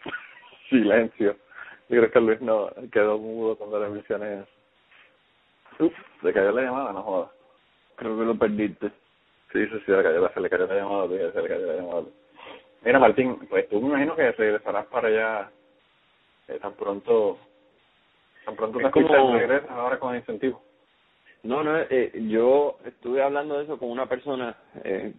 [0.70, 1.36] Silencio.
[1.90, 5.86] Yo creo que Luis no quedó mudo cuando le mencioné eso.
[5.86, 7.32] Uf, le cayó la llamada, no jodas.
[7.96, 8.92] Creo que lo perdiste.
[9.52, 11.66] Sí, sí, sí, se le cayó la, se le cayó la llamada, se le cayó
[11.66, 12.04] la llamada.
[12.84, 15.52] Mira, Martín, pues tú me imagino que regresarás para allá
[16.48, 17.38] eh, tan pronto,
[18.46, 19.34] tan pronto te como...
[19.34, 20.62] regresas ahora con incentivo.
[21.44, 25.14] No, no, eh, yo estuve hablando de eso con una persona, eh,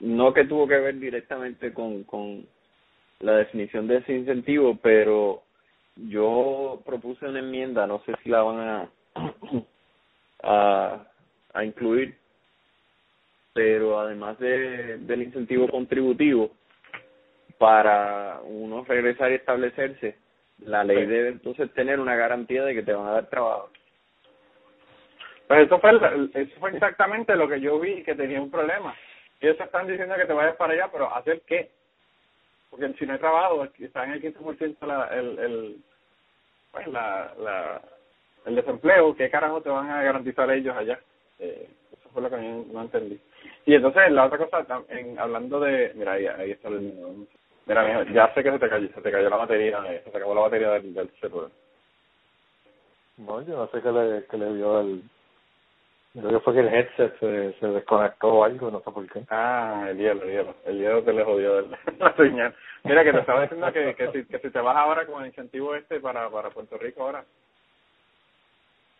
[0.00, 2.46] no que tuvo que ver directamente con, con
[3.20, 5.42] la definición de ese incentivo, pero
[5.96, 8.88] yo propuse una enmienda, no sé si la van a,
[10.42, 11.06] a,
[11.52, 12.16] a incluir,
[13.60, 16.50] pero además de, del incentivo contributivo,
[17.58, 20.16] para uno regresar y establecerse,
[20.60, 23.68] la ley debe entonces tener una garantía de que te van a dar trabajo.
[25.46, 25.90] Pues eso fue,
[26.32, 28.96] eso fue exactamente lo que yo vi que tenía un problema.
[29.42, 31.70] Ellos están diciendo que te vayas para allá, pero ¿hacer qué?
[32.70, 35.76] Porque si no hay trabajo, está en el 15% la, el, el,
[36.72, 37.82] pues la, la,
[38.46, 40.98] el desempleo, ¿qué carajo te van a garantizar ellos allá?
[41.38, 41.68] Eh,
[42.10, 42.36] eso fue lo que
[42.72, 43.20] no entendí.
[43.66, 47.26] Y entonces la otra cosa, en, hablando de, mira, ahí, ahí está el
[47.66, 50.10] Mira, mijo, ya sé que se te cayó, se te cayó la batería, eh, se
[50.10, 51.50] te acabó la batería del, del celular.
[53.18, 55.02] No, yo no sé qué le, qué le dio el...
[56.12, 59.22] Creo que fue que el headset se, se desconectó o algo, no sé por qué.
[59.30, 60.54] Ah, el hielo, el hielo.
[60.64, 61.60] El hielo te le jodió
[62.00, 62.54] la señal.
[62.82, 65.28] Mira, que te estaba diciendo que, que, si, que si te vas ahora con el
[65.28, 67.24] incentivo este para, para Puerto Rico ahora.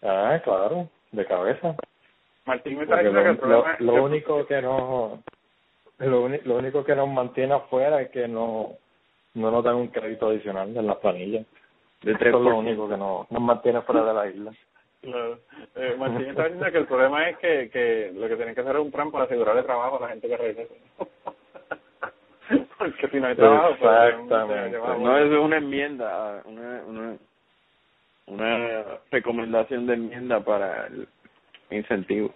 [0.02, 1.74] Ah, claro, de cabeza.
[2.46, 5.22] Martín me está diciendo que el problema lo, lo único que no
[5.98, 8.76] lo, lo único que nos mantiene afuera es que no
[9.34, 11.46] no nos dan un crédito adicional en las planillas.
[12.02, 14.52] De Eso es lo único que no, nos mantiene fuera de la isla.
[15.02, 15.38] Claro.
[15.76, 18.76] Eh, Martín está diciendo que el problema es que, que lo que tienen que hacer
[18.76, 20.74] es un plan para asegurarle trabajo a la gente que regresa.
[22.78, 24.78] Porque si no hay trabajo, pues, Exactamente.
[24.78, 27.16] no, es una enmienda, una, una,
[28.26, 31.06] una recomendación de enmienda para el
[31.70, 32.34] incentivo.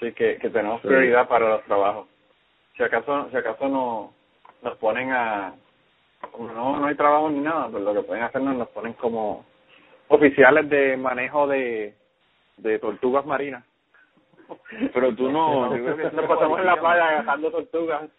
[0.00, 2.08] Sí, que, que tenemos prioridad para los trabajos.
[2.76, 4.12] Si acaso, si acaso no,
[4.62, 5.54] nos ponen a,
[6.32, 9.44] como no, no hay trabajo ni nada, pues lo que pueden hacernos nos ponen como
[10.08, 11.94] oficiales de manejo de,
[12.56, 13.64] de tortugas marinas.
[14.92, 18.10] Pero tú no, yo creo que nos pasamos en la playa agarrando tortugas.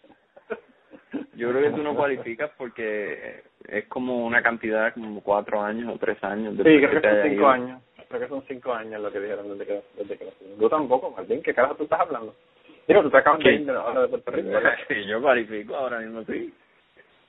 [1.34, 5.98] Yo creo que tú no cualificas porque es como una cantidad, como cuatro años o
[5.98, 6.54] tres años.
[6.56, 7.82] Sí, creo que, son cinco años.
[8.08, 11.42] Creo que son cinco años lo que dijeron desde que, desde que Yo tampoco, Martín,
[11.42, 12.34] ¿qué carajo tú estás hablando?
[12.86, 14.50] Digo, tú te acabas de ir ahora de Puerto Rico,
[14.88, 16.54] Sí, yo cualifico ahora mismo, sí.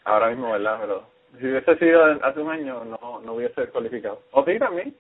[0.04, 0.78] Ahora mismo, ¿verdad?
[0.82, 1.08] Pero
[1.40, 4.22] si hubiese sido hace un año, no, no hubiese cualificado.
[4.32, 4.96] O sí, también.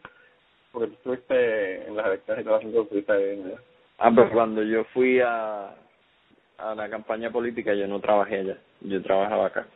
[0.71, 3.55] Porque tú estuviste en las elecciones y todo haciendo estuviste ahí.
[3.99, 5.75] Ah, pero cuando yo fui a,
[6.57, 9.67] a la campaña política yo no trabajé allá, yo trabajaba acá.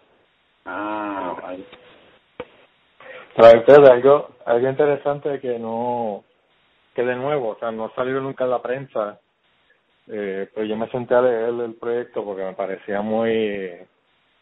[0.65, 1.63] Ah, vale.
[3.35, 6.23] Pero ustedes, algo, algo interesante que no,
[6.93, 9.19] que de nuevo, o sea, no ha salido nunca en la prensa,
[10.07, 13.77] eh, pero yo me senté a leer el proyecto porque me parecía muy,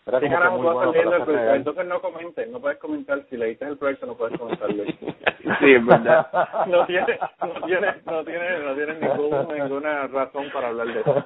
[0.10, 1.56] era ¿Qué como que carajo muy tú bueno estás leyendo para el proyecto?
[1.56, 3.26] Entonces no comentes, no puedes comentar.
[3.30, 4.84] Si leíste el proyecto no puedes comentarlo.
[4.86, 6.28] Sí, es verdad.
[6.68, 11.24] no tiene, no tiene, no tiene, no tiene ningún, ninguna razón para hablar de eso.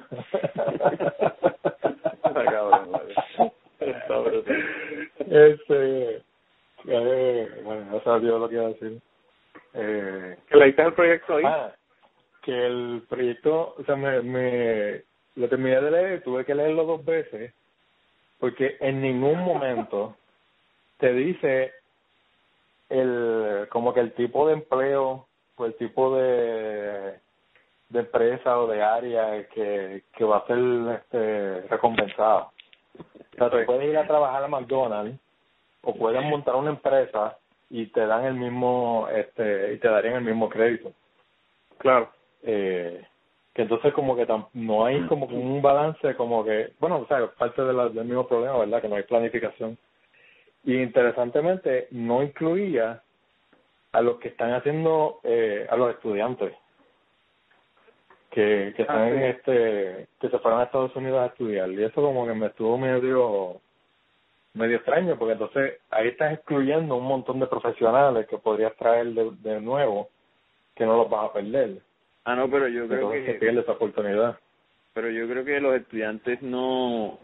[2.24, 2.90] Está cabrón.
[3.80, 4.64] Está brutal.
[5.30, 6.22] este,
[6.86, 9.00] eh, bueno, no sabía lo que iba a decir.
[9.74, 11.44] Eh, ¿Que leíste el proyecto hoy?
[11.46, 11.72] Ah,
[12.42, 15.02] que el proyecto, o sea, me, me
[15.36, 17.52] lo terminé de leer, tuve que leerlo dos veces,
[18.38, 20.16] porque en ningún momento
[20.98, 21.72] te dice
[22.90, 27.18] el como que el tipo de empleo o el tipo de
[27.88, 30.58] de empresa o de área que, que va a ser
[31.00, 32.50] este recompensado.
[32.98, 35.18] O sea, tú puedes ir a trabajar a McDonald's
[35.84, 37.36] o puedes montar una empresa
[37.70, 40.92] y te dan el mismo este y te darían el mismo crédito.
[41.78, 42.10] Claro.
[42.42, 43.02] eh,
[43.54, 47.06] que entonces como que tam- no hay como que un balance como que bueno o
[47.06, 49.78] sea parte de la- del mismo problema verdad que no hay planificación.
[50.64, 53.02] Y interesantemente no incluía
[53.92, 56.52] a los que están haciendo eh, a los estudiantes
[58.30, 59.24] que que están Ah, en sí.
[59.38, 61.70] este que se fueron a Estados Unidos a estudiar.
[61.70, 63.60] Y eso como que me estuvo medio
[64.54, 69.30] medio extraño porque entonces ahí estás excluyendo un montón de profesionales que podrías traer de,
[69.42, 70.08] de nuevo
[70.74, 71.78] que no los vas a perder.
[72.24, 74.38] Ah, no, pero yo creo entonces se que pierde esa oportunidad.
[74.94, 77.18] Pero yo creo que los estudiantes no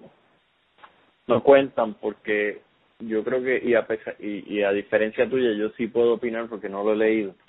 [1.26, 2.60] no cuentan porque
[2.98, 6.48] yo creo que y a pesar, y, y a diferencia tuya yo sí puedo opinar
[6.48, 7.34] porque no lo he leído.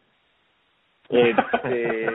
[1.10, 2.08] Este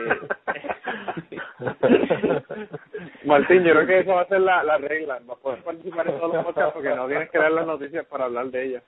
[3.25, 5.19] Martín, yo creo que eso va a ser la, la regla.
[5.21, 8.25] No puedes participar en todos los podcasts porque no tienes que dar las noticias para
[8.25, 8.83] hablar de ellas.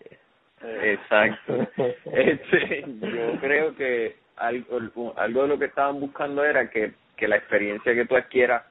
[0.62, 1.68] exacto
[2.14, 7.38] este yo creo que algo algo de lo que estaban buscando era que que la
[7.38, 8.64] experiencia que tú adquieras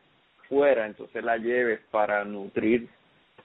[0.48, 2.88] fuera entonces la lleves para nutrir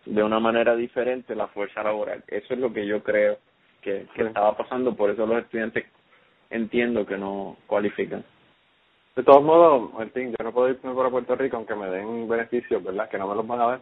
[0.05, 3.37] de una manera diferente la fuerza laboral eso es lo que yo creo
[3.81, 5.85] que, que estaba pasando por eso los estudiantes
[6.49, 8.25] entiendo que no cualifican
[9.15, 12.83] De todos modos, Martín, yo no puedo irme para Puerto Rico aunque me den beneficios,
[12.83, 13.09] ¿verdad?
[13.09, 13.81] Que no me los van a dar.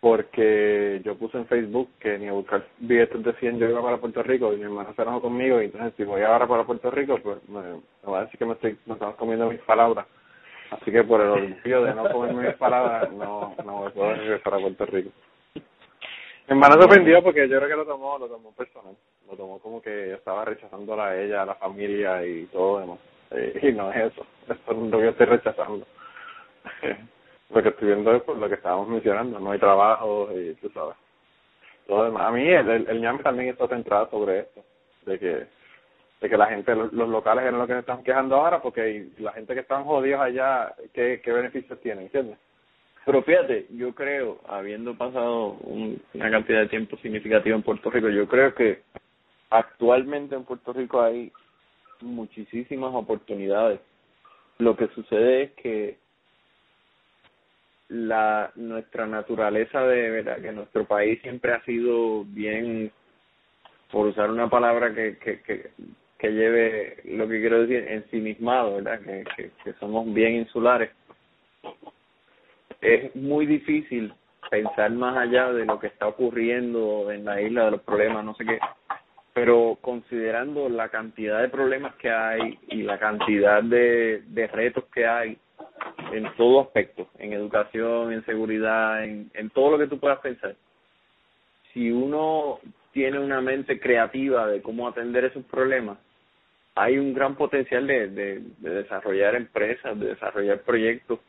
[0.00, 3.98] Porque yo puse en Facebook que ni a buscar billetes de 100 yo iba para
[3.98, 6.90] Puerto Rico y mi hermano se enojó conmigo y entonces si voy ahora para Puerto
[6.90, 10.06] Rico, pues me, me va a decir que me estoy me estamos comiendo mis palabras.
[10.70, 14.58] Así que por el orgullo de no comerme mis palabras, no, no poder regresar a
[14.58, 15.10] Puerto Rico.
[15.54, 15.62] Mi
[16.48, 18.96] hermano se ofendió porque yo creo que lo tomó, lo tomó personal.
[19.28, 22.98] Lo tomó como que estaba rechazándola a ella, a la familia y todo demás.
[23.30, 24.26] Eh, y no es eso.
[24.48, 25.86] Eso es lo que estoy rechazando.
[27.50, 29.38] lo que estoy viendo es por lo que estábamos mencionando.
[29.38, 30.96] No hay trabajo y tú sabes.
[31.86, 32.22] Todo demás.
[32.26, 34.64] A mí el, el, el ñame también está centrado sobre esto.
[35.06, 35.46] De que
[36.20, 39.06] de que la gente, los, los locales eran lo que se están quejando ahora porque
[39.20, 42.04] la gente que están jodidos allá, ¿qué, qué beneficios tienen?
[42.04, 42.36] ¿Entiendes?
[43.06, 48.10] Pero fíjate, yo creo, habiendo pasado un- una cantidad de tiempo significativa en Puerto Rico,
[48.10, 48.82] yo creo que
[49.48, 51.32] actualmente en Puerto Rico hay
[52.02, 53.80] muchísimas oportunidades.
[54.58, 55.98] Lo que sucede es que
[57.88, 62.92] la nuestra naturaleza de verdad que nuestro país siempre ha sido bien
[63.90, 65.40] por usar una palabra que que
[66.18, 70.90] que, lleve lo que quiero decir ensimismado verdad que, que que somos bien insulares
[72.80, 74.12] es muy difícil
[74.50, 78.34] pensar más allá de lo que está ocurriendo en la isla, de los problemas, no
[78.34, 78.58] sé qué.
[79.32, 85.06] Pero considerando la cantidad de problemas que hay y la cantidad de, de retos que
[85.06, 85.38] hay
[86.12, 90.54] en todo aspecto, en educación, en seguridad, en, en todo lo que tú puedas pensar,
[91.72, 92.58] si uno
[92.92, 95.98] tiene una mente creativa de cómo atender esos problemas,
[96.74, 101.20] hay un gran potencial de, de, de desarrollar empresas, de desarrollar proyectos.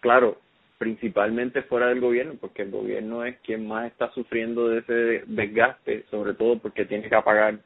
[0.00, 0.38] Claro,
[0.82, 6.04] principalmente fuera del gobierno, porque el gobierno es quien más está sufriendo de ese desgaste,
[6.10, 7.60] sobre todo porque tiene que apagar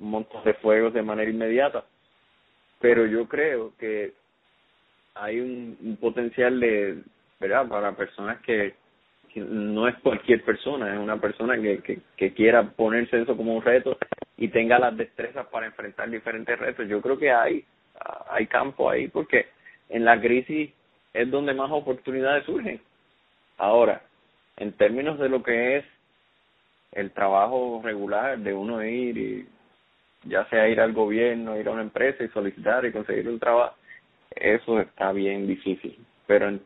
[0.00, 1.84] un montón de fuegos de manera inmediata.
[2.80, 4.14] Pero yo creo que
[5.14, 7.04] hay un, potencial de,
[7.38, 7.68] ¿verdad?
[7.68, 8.74] Para personas que,
[9.32, 13.54] que no es cualquier persona, es una persona que, que, que quiera ponerse eso como
[13.54, 13.96] un reto
[14.36, 16.88] y tenga las destrezas para enfrentar diferentes retos.
[16.88, 17.64] Yo creo que hay,
[18.28, 19.46] hay campo ahí porque
[19.88, 20.72] en la crisis
[21.16, 22.80] es donde más oportunidades surgen.
[23.58, 24.02] Ahora,
[24.56, 25.84] en términos de lo que es
[26.92, 29.48] el trabajo regular de uno ir y
[30.24, 33.74] ya sea ir al gobierno, ir a una empresa y solicitar y conseguir un trabajo,
[34.34, 35.98] eso está bien difícil.
[36.26, 36.60] Pero en,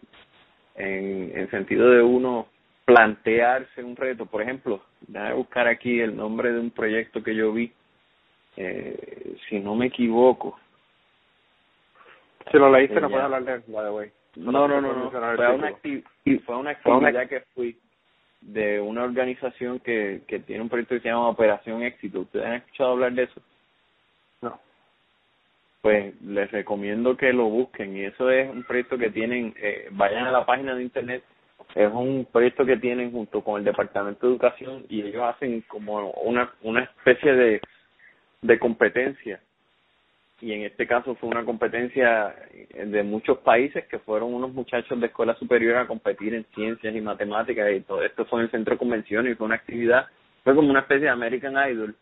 [0.77, 2.47] en, en sentido de uno
[2.85, 7.53] plantearse un reto, por ejemplo, déjame buscar aquí el nombre de un proyecto que yo
[7.53, 7.73] vi,
[8.57, 10.59] eh, si no me equivoco.
[12.51, 13.09] Si lo leíste, no Ya.
[13.09, 14.11] puedes hablar de él, by the way.
[14.37, 15.11] No, no, no, no.
[15.37, 16.05] Fue una, acti-
[16.45, 17.79] fue una actividad que fui
[18.41, 22.21] de una organización que, que tiene un proyecto que se llama Operación Éxito.
[22.21, 23.41] ¿Ustedes han escuchado hablar de eso?
[24.41, 24.59] No.
[25.83, 30.27] Pues les recomiendo que lo busquen y eso es un proyecto que tienen, eh, vayan
[30.27, 31.25] a la página de internet,
[31.75, 36.11] es un proyecto que tienen junto con el Departamento de Educación y ellos hacen como
[36.13, 37.61] una, una especie de,
[38.43, 39.41] de competencia
[40.41, 42.35] y en este caso fue una competencia
[42.75, 47.01] de muchos países que fueron unos muchachos de escuela superior a competir en ciencias y
[47.01, 50.07] matemáticas y todo esto fue en el centro de convenciones y fue una actividad,
[50.43, 51.95] fue como una especie de American Idol,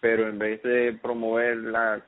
[0.00, 2.00] pero en vez de promover la,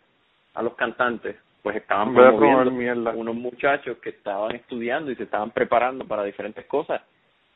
[0.55, 3.11] a los cantantes, pues estaban promoviendo mierda.
[3.17, 7.03] unos muchachos que estaban estudiando y se estaban preparando para diferentes cosas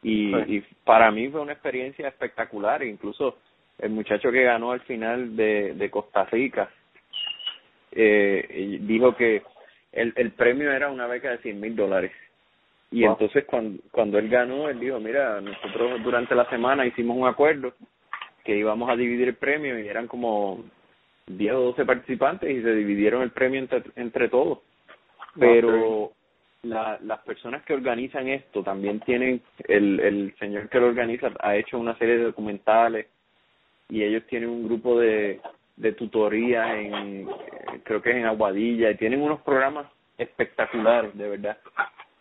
[0.03, 0.57] y, Sí.
[0.57, 3.39] y para mí fue una experiencia espectacular, incluso
[3.79, 6.69] el muchacho que ganó al final de, de Costa Rica
[7.95, 9.43] eh, dijo que
[9.93, 12.13] el, el premio era una beca de 100 mil dólares.
[12.91, 13.13] Y Wow.
[13.13, 17.73] entonces cuando, cuando él ganó, él dijo, mira, nosotros durante la semana hicimos un acuerdo
[18.45, 20.65] que íbamos a dividir el premio y eran como
[21.27, 24.59] 10 o 12 participantes y se dividieron el premio entre, entre todos.
[25.39, 26.13] Pero
[26.63, 31.57] la, las personas que organizan esto también tienen, el, el señor que lo organiza ha
[31.57, 33.07] hecho una serie de documentales
[33.89, 35.41] y ellos tienen un grupo de,
[35.77, 39.87] de tutoría en, eh, creo que es en Aguadilla, y tienen unos programas
[40.19, 41.59] espectaculares, de verdad.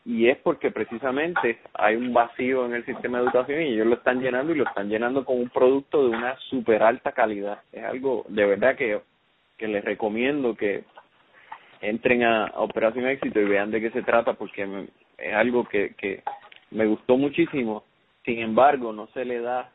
[0.03, 3.95] Y es porque precisamente hay un vacío en el sistema de educación y ellos lo
[3.95, 7.59] están llenando y lo están llenando con un producto de una super alta calidad.
[7.71, 8.99] Es algo de verdad que,
[9.57, 10.85] que les recomiendo que
[11.81, 14.87] entren a, Operación Éxito y vean de qué se trata porque
[15.19, 16.23] es algo que, que
[16.71, 17.83] me gustó muchísimo.
[18.25, 19.71] Sin embargo, no se le da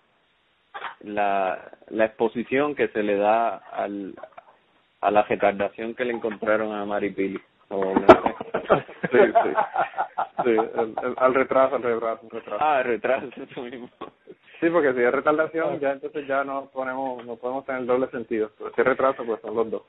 [1.00, 4.14] la, la exposición que se le da al,
[5.00, 7.40] a la retardación que le encontraron a Maripili.
[7.68, 8.84] O no sé.
[9.10, 9.50] Sí, sí.
[10.44, 10.56] Sí,
[11.16, 12.56] al retraso, al retraso, al retraso.
[12.60, 13.88] Ah, retraso, eso mismo.
[14.60, 18.50] Sí, porque si es retardación, ya entonces ya no ponemos, no podemos tener doble sentido.
[18.74, 19.82] Si es retraso, pues son los dos.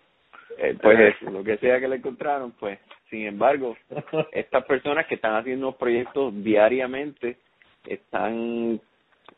[0.57, 2.79] Eh, pues eso, lo que sea que le encontraron, pues,
[3.09, 3.77] sin embargo,
[4.31, 7.37] estas personas que están haciendo proyectos diariamente
[7.85, 8.81] están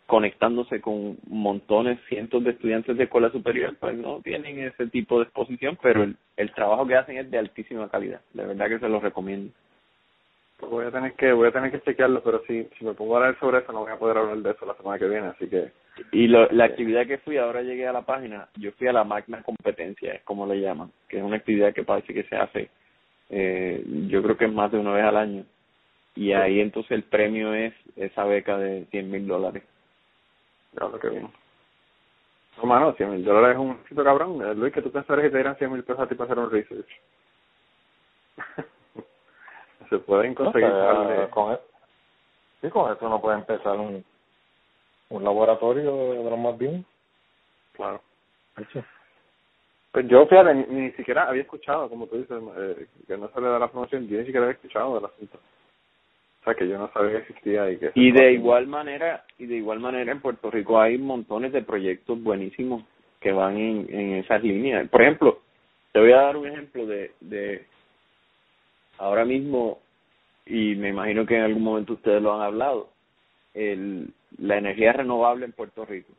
[0.10, 5.26] conectándose con montones, cientos de estudiantes de escuela superior, pues no tienen ese tipo de
[5.26, 8.20] exposición, pero el, el trabajo que hacen es de altísima calidad.
[8.34, 9.54] De verdad que se los recomiendo.
[10.58, 13.16] Pues voy a tener que, voy a tener que chequearlo, pero si, si me pongo
[13.16, 15.28] a hablar sobre eso, no voy a poder hablar de eso la semana que viene,
[15.28, 15.72] así que
[16.12, 19.04] Y lo, la actividad que fui, ahora llegué a la página, yo fui a la
[19.04, 22.70] magna competencia, es como le llaman, que es una actividad que parece que se hace,
[23.30, 25.46] eh, yo creo que es más de una vez al año.
[26.16, 29.62] Y ahí entonces el premio es esa beca de 100 mil dólares.
[30.74, 31.32] Ya lo que bien.
[32.58, 34.42] No, mano, 100 mil dólares es un éxito cabrón.
[34.46, 36.44] Eh, Luis, que tú pensarías que te dieran 100 mil pesos a ti para hacer
[36.44, 36.90] un research.
[39.90, 40.68] Se pueden conseguir.
[40.70, 41.60] No, o sea, darle- con e-
[42.62, 44.04] sí, con eso uno puede empezar un,
[45.10, 46.86] un laboratorio de más bien.
[47.74, 48.02] Claro.
[49.92, 53.42] Pues yo, fíjate, ni, ni siquiera había escuchado, como tú dices, eh, que no se
[53.42, 55.40] le da la promoción, yo ni siquiera había escuchado del asunto.
[56.42, 57.92] O sea, que yo no sabía que existía y que...
[57.96, 62.22] Y de igual manera, y de igual manera en Puerto Rico hay montones de proyectos
[62.24, 62.84] buenísimos
[63.20, 64.88] que van en, en esas líneas.
[64.90, 65.40] Por ejemplo,
[65.92, 67.66] te voy a dar un ejemplo de, de
[68.98, 69.80] ahora mismo,
[70.46, 72.90] y me imagino que en algún momento ustedes lo han hablado,
[73.54, 76.14] el, la energía renovable en Puerto Rico.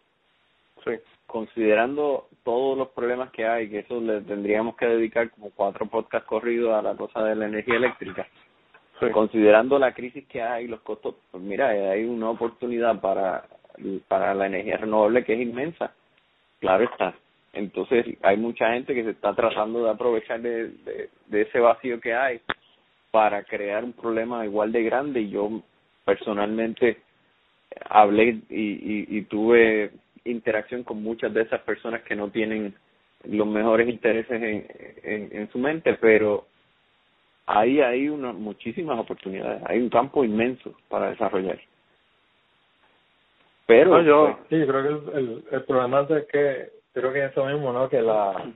[0.85, 0.93] Sí.
[1.27, 6.29] Considerando todos los problemas que hay, que eso le tendríamos que dedicar como cuatro podcasts
[6.29, 8.27] corridos a la cosa de la energía eléctrica,
[9.13, 13.45] Considerando la crisis que hay, los costos, pues mira, hay una oportunidad para,
[14.09, 15.93] para la energía renovable que es inmensa.
[16.61, 17.15] Claro está.
[17.53, 20.71] Entonces hay mucha gente que se está tratando de aprovechar de,
[21.27, 22.41] de, ese vacío que hay
[23.11, 25.51] para crear un problema igual de grande y yo
[26.05, 26.99] personalmente
[27.89, 29.91] hablé y, y, y tuve
[30.25, 32.75] interacción con muchas de esas personas que no tienen
[33.25, 36.47] los mejores intereses en, en su mente, pero
[37.59, 41.59] ahí hay una, muchísimas oportunidades, hay un campo inmenso para desarrollar.
[43.67, 47.25] Pero No, yo- pues, Sí, creo que el, el, el problema es que creo que
[47.25, 47.89] eso mismo, ¿no?
[47.89, 48.51] Que la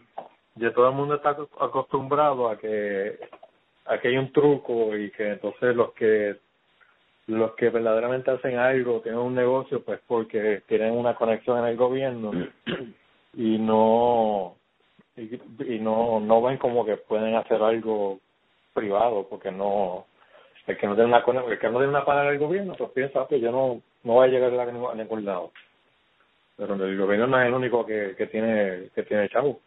[0.56, 3.18] ya todo el mundo está ac- acostumbrado a que
[3.86, 6.36] a que hay un truco y que entonces los que
[7.26, 11.76] los que verdaderamente hacen algo tienen un negocio pues porque tienen una conexión en el
[11.76, 12.30] gobierno
[13.34, 14.56] y no
[15.16, 15.34] y,
[15.74, 18.20] y no no ven como que pueden hacer algo
[18.84, 20.06] privado, porque no,
[20.66, 23.26] el que no tiene una, el que no tiene una paga del gobierno, pues piensa
[23.28, 25.52] que yo no, no voy a llegar a ningún, a ningún lado.
[26.56, 29.60] Pero el gobierno no es el único que, que tiene, que tiene chavo.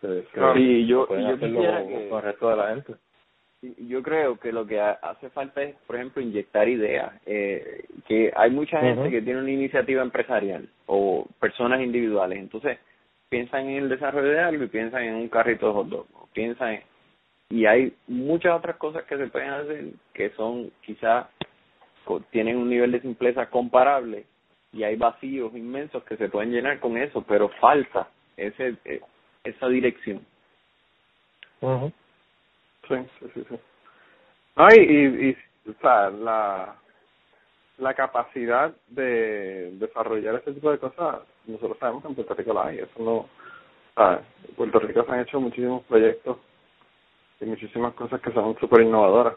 [0.00, 2.94] Se, se- Sí, yo- yo quisiera que- con el resto de la gente.
[3.88, 7.12] Yo creo que lo que ha- hace falta es, por ejemplo, inyectar ideas.
[7.26, 12.38] Eh, que hay mucha gente que tiene una iniciativa empresarial o personas individuales.
[12.38, 12.78] Entonces,
[13.28, 16.06] piensan en el desarrollo de algo y piensan en un carrito de hot dog.
[16.14, 16.82] o Piensan en,
[17.50, 19.84] y hay muchas otras cosas que se pueden hacer
[20.14, 21.26] que son quizás
[22.04, 24.24] co- tienen un nivel de simpleza comparable
[24.72, 29.00] y hay vacíos inmensos que se pueden llenar con eso, pero falta ese eh,
[29.44, 30.24] esa dirección.
[31.60, 31.92] Ujú.
[32.88, 33.44] Sí, sí, sí.
[33.48, 33.56] sí.
[34.56, 36.76] No, y, y, y, o sea, la,
[37.78, 42.66] la capacidad de desarrollar ese tipo de cosas, nosotros sabemos que en Puerto Rico la
[42.66, 42.78] hay.
[42.78, 43.14] Eso no.
[43.16, 43.28] O
[43.96, 46.38] sea, en Puerto Rico se han hecho muchísimos proyectos
[47.40, 49.34] y muchísimas cosas que son súper innovadoras.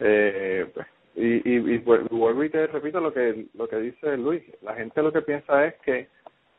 [0.00, 4.16] Eh, pues, y, y, y vuel- vuelvo y te repito lo que lo que dice
[4.16, 4.42] Luis.
[4.62, 6.08] La gente lo que piensa es que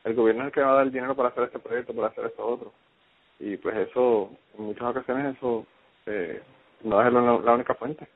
[0.05, 2.07] el gobierno es el que va a dar el dinero para hacer este proyecto, para
[2.07, 2.71] hacer esto otro.
[3.39, 5.65] Y pues eso, en muchas ocasiones eso
[6.05, 6.41] eh,
[6.83, 8.07] no es la, la única fuente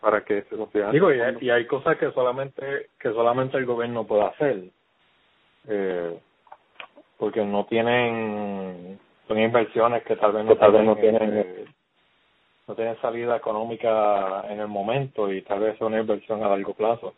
[0.00, 3.66] para que se consigan Digo, y hay, y hay cosas que solamente que solamente el
[3.66, 4.64] gobierno puede hacer,
[5.68, 6.18] eh,
[7.18, 11.64] porque no tienen, son inversiones que tal vez no, tal vez no tienen, tienen, eh,
[12.66, 16.74] no tienen salida económica en el momento y tal vez es una inversión a largo
[16.74, 17.14] plazo.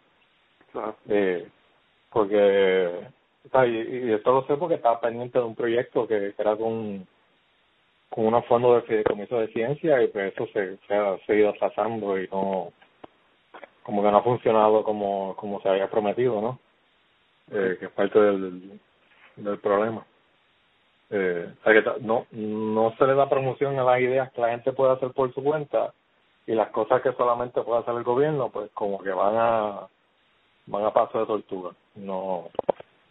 [0.73, 0.97] Claro.
[1.09, 1.49] Eh,
[2.11, 2.91] porque,
[3.45, 7.07] y, y esto lo sé porque estaba pendiente de un proyecto que, que era con,
[8.11, 12.19] con unos fondos de fideicomiso de ciencia y pues eso se, se ha seguido atrasando
[12.19, 12.73] y no,
[13.83, 16.59] como que no ha funcionado como, como se había prometido, ¿no?
[17.51, 18.79] Eh, que es parte del,
[19.37, 20.05] del problema.
[21.11, 24.51] Eh, o sea que no, no se le da promoción a las ideas que la
[24.51, 25.95] gente puede hacer por su cuenta
[26.47, 29.89] y las cosas que solamente puede hacer el gobierno, pues como que van a
[30.67, 31.71] van a paso de tortuga.
[31.95, 32.49] No,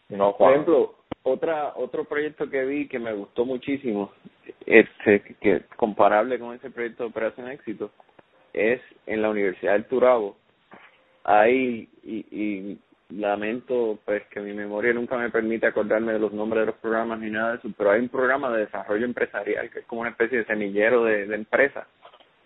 [0.09, 4.11] no Por ejemplo, otra otro proyecto que vi que me gustó muchísimo,
[4.65, 7.89] este que comparable con ese proyecto de Operación Éxito,
[8.53, 10.35] es en la Universidad del Turabo.
[11.23, 12.79] Hay y, y
[13.09, 17.19] lamento pues que mi memoria nunca me permite acordarme de los nombres de los programas
[17.19, 20.09] ni nada de eso, pero hay un programa de desarrollo empresarial que es como una
[20.11, 21.87] especie de semillero de, de empresas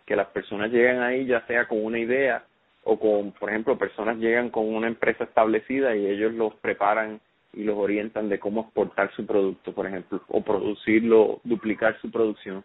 [0.05, 2.43] que las personas llegan ahí ya sea con una idea
[2.83, 7.19] o con, por ejemplo, personas llegan con una empresa establecida y ellos los preparan
[7.53, 12.63] y los orientan de cómo exportar su producto, por ejemplo, o producirlo, duplicar su producción.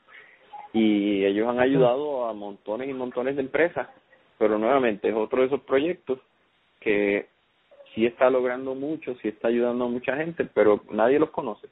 [0.72, 3.88] Y ellos han ayudado a montones y montones de empresas,
[4.38, 6.18] pero nuevamente es otro de esos proyectos
[6.80, 7.26] que
[7.97, 11.66] sí está logrando mucho, sí está ayudando a mucha gente, pero nadie los conoce.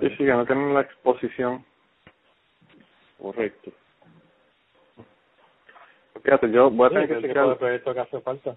[0.00, 1.64] Sí, sí, que no tienen la exposición.
[3.18, 3.70] Correcto.
[6.22, 7.48] Fíjate, yo voy a Sí, tener es que el chequear.
[7.48, 8.56] de proyecto que hace falta.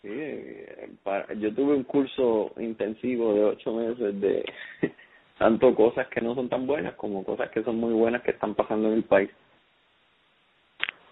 [0.00, 4.44] Sí, eh, para, yo tuve un curso intensivo de ocho meses de
[5.38, 8.54] tanto cosas que no son tan buenas como cosas que son muy buenas que están
[8.54, 9.30] pasando en el país.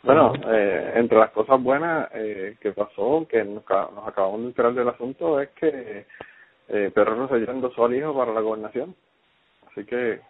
[0.03, 4.47] Bueno, eh, entre las cosas buenas eh, que pasó, que nos, ca- nos acabamos de
[4.49, 6.07] enterar del asunto, es que
[6.69, 8.95] eh, Pedro Rosselló endosó al hijo para la gobernación.
[9.71, 10.21] Así que,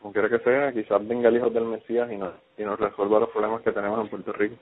[0.00, 3.20] como quiera que sea, quizás venga el hijo del Mesías y nos, y nos resuelva
[3.20, 4.56] los problemas que tenemos en Puerto Rico.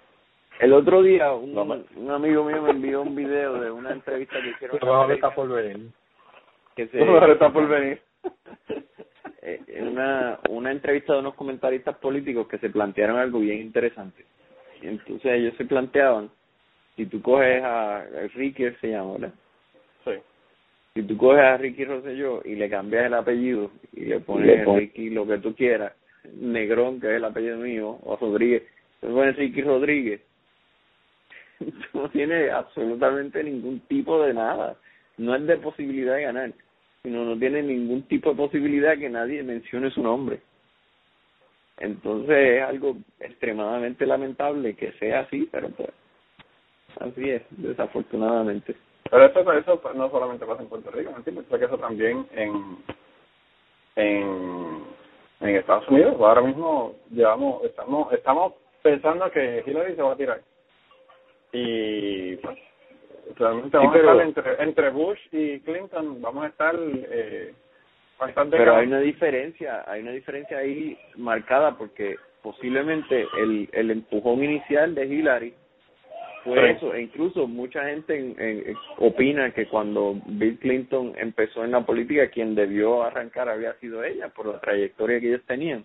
[0.61, 4.41] El otro día un, No, un amigo mío me envió un video de una entrevista
[4.41, 4.77] que hicieron
[5.13, 5.91] está por venir.
[6.77, 6.99] que se
[7.33, 8.01] está por venir.
[9.67, 14.25] eh, una una entrevista de unos comentaristas políticos que se plantearon algo bien interesante.
[14.83, 16.31] Y entonces ellos se planteaban,
[16.97, 19.33] si tú coges a, a Ricky, se llama, ¿verdad?
[20.05, 20.13] Sí.
[20.95, 24.65] Si tú coges a Ricky Rosselló y le cambias el apellido y le pones le
[24.65, 25.93] pon- Ricky lo que tú quieras,
[26.35, 28.63] Negrón, que es el apellido mío, o Rodríguez,
[29.03, 30.21] le pones Ricky Rodríguez,
[31.59, 34.77] tú no tienes absolutamente ningún tipo de nada.
[35.17, 36.53] No es de posibilidad de ganar,
[37.03, 40.41] sino no tiene ningún tipo de posibilidad que nadie mencione su nombre.
[41.79, 45.91] Entonces es algo extremadamente lamentable que sea así, pero pues
[47.01, 48.75] así es, desafortunadamente.
[49.11, 51.47] Pero eso, eso no solamente pasa en Puerto Rico, ¿me entiendes?
[51.47, 52.79] Que eso también en,
[53.97, 54.85] en,
[55.41, 56.17] en Estados Unidos.
[56.19, 60.41] Ahora mismo llevamos, estamos, estamos pensando que Hillary se va a tirar.
[61.53, 62.59] Y pues,
[63.37, 67.53] realmente vamos pero- a estar entre, entre Bush y Clinton, vamos a estar eh,
[68.19, 74.43] bastante Pero hay una diferencia, hay una diferencia ahí marcada porque posiblemente el, el empujón
[74.45, 75.55] inicial de Hillary
[76.45, 76.95] fue eso.
[76.95, 82.55] E incluso mucha gente en, opina que cuando Bill Clinton empezó en la política, quien
[82.55, 85.85] debió arrancar había sido ella por la trayectoria que ellos tenían.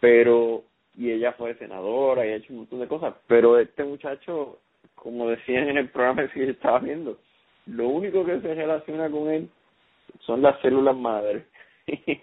[0.00, 0.62] Pero,
[0.96, 3.14] y ella fue senadora y ha hecho un montón de cosas.
[3.26, 4.58] Pero este muchacho,
[5.02, 7.18] como decían en el programa que yo estaba viendo,
[7.66, 9.48] lo único que se relaciona con él
[10.20, 11.44] son las células madres.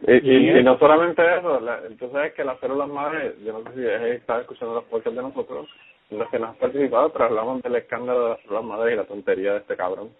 [0.00, 0.12] Y,
[0.58, 3.84] y, no solamente eso, la, entonces es que las células madres, yo no sé si
[4.14, 5.68] estaba escuchando los podcasts de nosotros,
[6.10, 9.04] los que nos han participado, pero hablamos del escándalo de las células madres y la
[9.06, 10.10] tontería de este cabrón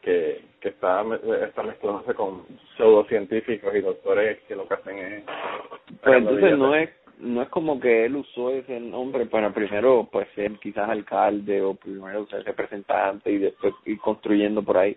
[0.00, 1.04] que, que está,
[1.44, 5.24] está mezclándose con pseudocientíficos y doctores que lo que hacen es...
[6.04, 6.90] Pero entonces no es
[7.20, 11.74] no es como que él usó ese nombre para primero pues ser quizás alcalde o
[11.74, 14.96] primero ser representante y después ir construyendo por ahí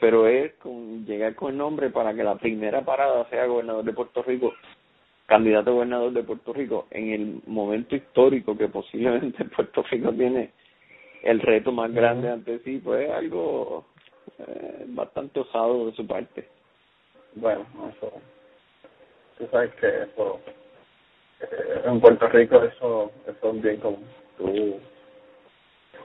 [0.00, 3.92] pero es con llegar con el nombre para que la primera parada sea gobernador de
[3.92, 4.54] Puerto Rico,
[5.26, 10.52] candidato a gobernador de Puerto Rico, en el momento histórico que posiblemente Puerto Rico tiene
[11.22, 13.84] el reto más grande ante sí, pues es algo
[14.38, 16.48] eh, bastante osado de su parte.
[17.34, 18.10] Bueno, eso,
[19.38, 20.40] tú sabes que eso,
[21.40, 24.04] eh, en Puerto Rico eso, eso es bien común,
[24.38, 24.80] tú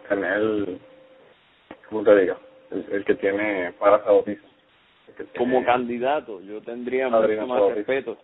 [0.08, 0.78] tener,
[1.90, 2.36] ¿cómo te digo?
[2.72, 4.04] el, que tiene para
[5.38, 8.18] Como candidato, yo tendría mucho más respeto.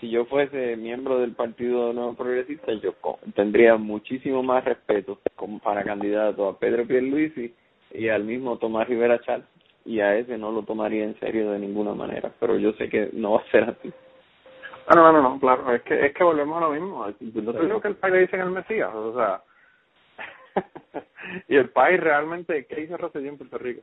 [0.00, 2.94] Si yo fuese miembro del Partido Nuevo Progresista, yo
[3.34, 7.54] tendría muchísimo más respeto como para candidato a Pedro Pierluisi
[7.92, 9.44] y al mismo Tomás Rivera Chal.
[9.86, 13.08] Y a ese no lo tomaría en serio de ninguna manera, pero yo sé que
[13.12, 13.92] no va a ser así.
[14.88, 17.12] Ah, no, no, no, claro, es que es que volvemos a lo mismo.
[17.12, 19.42] Te digo que el país le dicen el Mesías, o sea,
[21.48, 23.82] y el país realmente, ¿qué hizo Rosselló en Puerto Rico?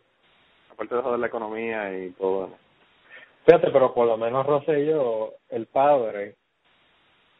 [0.72, 2.52] Aparte de joder la economía y todo.
[3.46, 6.36] Fíjate, pero por lo menos Rosselló, el padre,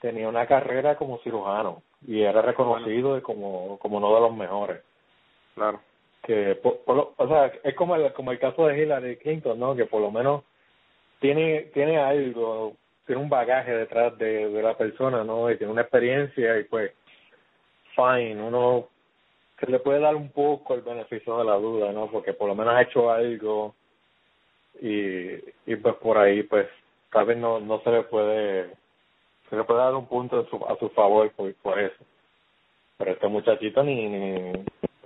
[0.02, 4.82] tenía una carrera como cirujano y era reconocido como, como uno de los mejores.
[5.56, 5.80] Claro.
[6.24, 9.76] Que, por, o sea, es como el, como el caso de Hillary Clinton, ¿no?
[9.76, 10.44] Que por lo menos
[11.20, 12.74] tiene, tiene algo,
[13.06, 15.50] tiene un bagaje detrás de, la persona, ¿no?
[15.52, 16.92] Y tiene una experiencia y pues,
[17.96, 18.88] fine, uno
[19.60, 22.10] se le puede dar un poco el beneficio de la duda, ¿no?
[22.10, 23.76] Porque por lo menos ha hecho algo
[24.82, 25.34] y,
[25.66, 26.68] y pues por ahí, pues
[27.12, 28.72] tal vez no, no se le puede,
[29.50, 32.04] se le puede dar un punto a su, a su favor por, eso.
[32.98, 34.52] Pero este muchachito ni, ni,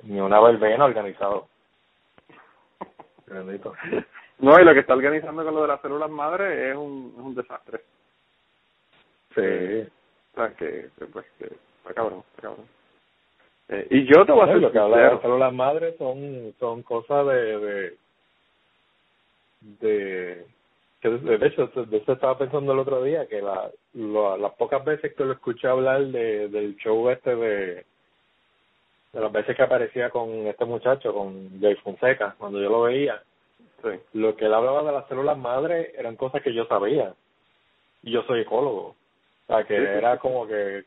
[0.04, 1.48] ni una verbena organizado.
[4.40, 7.24] No, y lo que está organizando con lo de las células madre es un, es
[7.24, 7.82] un desastre.
[9.34, 9.88] Sí.
[10.34, 12.66] O sea, que, pues, que está cabrón, está cabrón.
[13.70, 16.84] Eh, y yo te voy a decir lo que habla de células madres son son
[16.84, 17.98] cosas de de
[19.82, 20.46] de
[21.02, 25.14] que de hecho de eso estaba pensando el otro día que la, las pocas veces
[25.14, 27.86] que lo escuché hablar de del show este de
[29.12, 33.22] de las veces que aparecía con este muchacho con Jay Fonseca cuando yo lo veía
[33.82, 33.90] sí.
[34.14, 37.14] lo que él hablaba de las células madres eran cosas que yo sabía
[38.04, 38.96] y yo soy ecólogo
[39.48, 40.84] o sea que era como que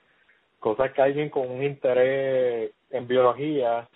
[0.59, 3.88] cosas que alguien con un interés en biología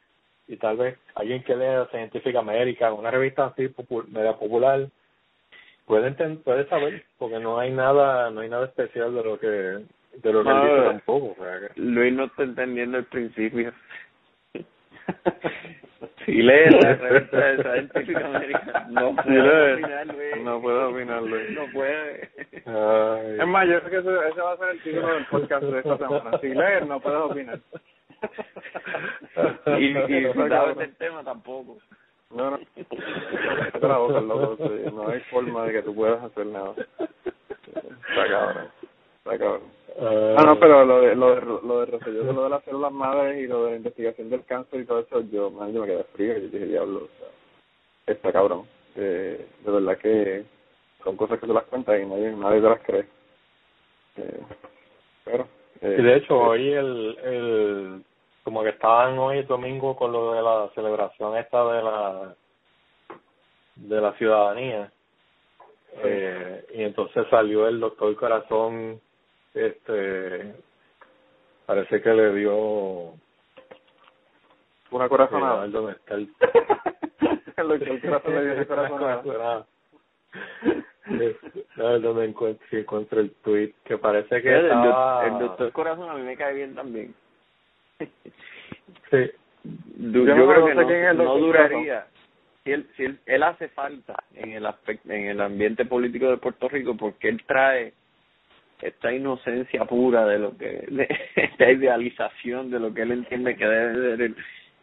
[0.49, 3.69] y tal vez alguien que lea Scientific American, una revista así
[4.09, 4.89] media popular,
[5.87, 10.33] puede puede saber porque no hay nada no hay nada especial de lo que de
[10.33, 11.37] lo que él dice tampoco.
[11.77, 13.73] Luis no está entendiendo el principio.
[16.25, 20.43] si lee la revista de Scientific American, no puede opinar, Luis.
[20.43, 21.51] No puede opinar, Luis.
[21.51, 22.31] No puede.
[22.55, 25.79] Es más, yo creo que ese, ese va a ser el título del podcast de
[25.79, 26.39] esta semana.
[26.41, 27.61] Si lees, no puedes opinar.
[29.79, 31.79] y y si sabes el tema, tampoco.
[32.31, 32.59] No, no.
[34.93, 36.75] No hay forma de que tú puedas hacer nada.
[36.99, 38.69] Está cabrón.
[39.19, 39.84] Está cabrón.
[40.01, 43.43] Ah, no, pero lo de, lo de, lo de Rosselló, lo de las células madres
[43.43, 46.05] y lo de la investigación del cáncer y todo eso, yo, man, yo me quedé
[46.05, 46.35] frío.
[46.35, 47.29] Yo dije, diablo, o sea,
[48.07, 48.67] está cabrón.
[48.97, 50.45] Eh, de verdad que
[51.03, 53.07] son cosas que se las cuentas y nadie, nadie te las cree.
[54.17, 54.41] Eh,
[55.25, 55.49] pero.
[55.81, 58.05] Eh, y de hecho, eh, hoy el, el.
[58.43, 62.35] Como que estaban hoy el domingo con lo de la celebración esta de la.
[63.77, 64.91] de la ciudadanía.
[66.03, 69.01] Eh, y entonces salió el doctor Corazón.
[69.55, 70.55] Este.
[71.67, 73.15] Parece que le dio.
[74.91, 75.67] Una corazonada.
[75.69, 76.29] ¿Dónde está el.
[78.03, 79.67] Corazón le dio corazonada.
[81.77, 85.27] no, no me encuentro, si encuentro el tweet que parece que el, estaba...
[85.27, 87.15] el doctor Corazón a mí me cae bien también.
[87.99, 89.31] sí.
[89.97, 90.75] yo, yo creo que
[91.15, 92.07] no, no duraría.
[92.65, 96.39] Si él, si él, él hace falta en el aspecto, en el ambiente político de
[96.39, 97.93] Puerto Rico porque él trae
[98.83, 103.67] esta inocencia pura de lo que de esta idealización de lo que él entiende que
[103.67, 104.37] debe ser el,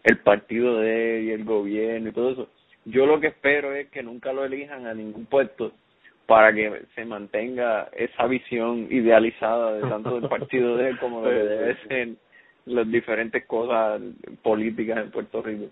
[0.04, 2.50] el partido de él y el gobierno y todo eso
[2.86, 5.72] yo lo que espero es que nunca lo elijan a ningún puesto
[6.26, 11.44] para que se mantenga esa visión idealizada de tanto del partido de él como de
[11.44, 12.10] debe ser
[12.66, 14.02] las diferentes cosas
[14.42, 15.66] políticas en Puerto Rico.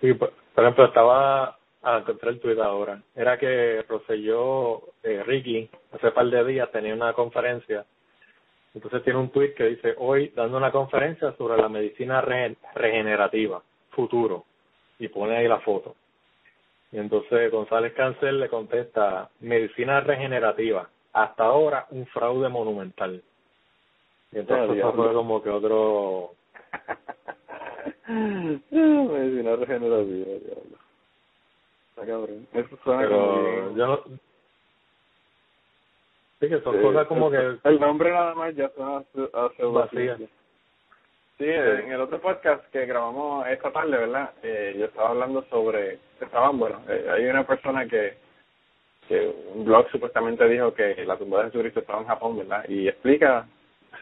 [0.00, 3.00] Sí, por ejemplo, estaba a encontrar el tuit ahora.
[3.14, 7.84] Era que Roselló, eh, Ricky, hace par de días tenía una conferencia.
[8.74, 13.62] Entonces tiene un tuit que dice, hoy dando una conferencia sobre la medicina re regenerativa,
[13.90, 14.44] futuro.
[14.98, 15.94] Y pone ahí la foto.
[16.90, 23.22] Y entonces González Cancel le contesta, medicina regenerativa, hasta ahora un fraude monumental.
[24.32, 26.30] Y entonces eso fue como que otro...
[28.08, 30.83] medicina regenerativa, diablo.
[31.96, 32.46] Está cabrón.
[32.52, 33.76] Eso suena Pero como bien.
[33.76, 34.00] yo no...
[36.40, 38.96] Sí, que son Sí, cosas como el- que El nombre nada más ya suena
[39.32, 40.18] a, a.
[41.38, 44.30] Sí, en el otro podcast que grabamos esta tarde, ¿verdad?
[44.42, 48.16] Eh, yo estaba hablando sobre, estaban, bueno, eh, hay una persona que,
[49.08, 52.64] que un blog supuestamente dijo que la tumba de Jesucristo estaba en Japón, ¿verdad?
[52.68, 53.46] Y explica,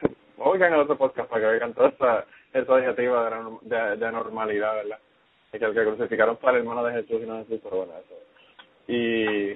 [0.39, 3.31] oigan el otro podcast para que oigan toda esa, esa adjetiva
[3.63, 4.99] de, de, de anormalidad, ¿verdad?
[5.53, 8.15] Que el que crucificaron para el hermano de Jesús y no Jesús, pero bueno, eso.
[8.89, 9.51] Y,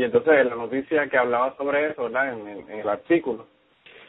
[0.00, 2.32] y entonces la noticia que hablaba sobre eso, ¿verdad?
[2.32, 3.46] En, en, en el artículo,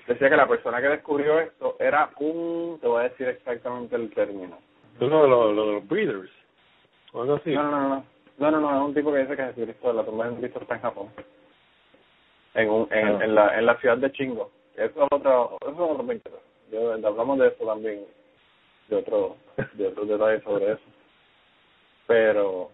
[0.08, 4.12] decía que la persona que descubrió esto era un, te voy a decir exactamente el
[4.14, 4.58] término.
[5.00, 6.32] uno de los, los, los breeders
[7.14, 7.54] o algo así.
[7.54, 8.06] No, no, no, no,
[8.40, 10.76] no, no, no, es un tipo que dice que Jesucristo, la tumba de Jesucristo está
[10.76, 11.08] en Japón.
[12.56, 13.24] En, un, en, Ah.
[13.24, 14.50] en, la, en la ciudad de Chingo.
[14.76, 16.32] Eso es otro, eso es otro 20.
[16.72, 18.06] Yo, hablamos de eso también,
[18.90, 19.36] de otro,
[19.74, 20.82] de otros detalles sobre eso.
[22.08, 22.72] Pero,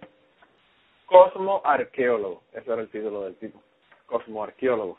[1.06, 3.62] Cosmo Arqueólogo, ese era el título del tipo.
[4.06, 4.98] Cosmo Arqueólogo.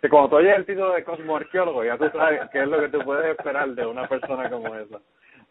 [0.00, 2.80] Que cuando tú oyes el título de Cosmo Arqueólogo, ya tú sabes qué es lo
[2.80, 5.00] que tú puedes esperar de una persona como esa.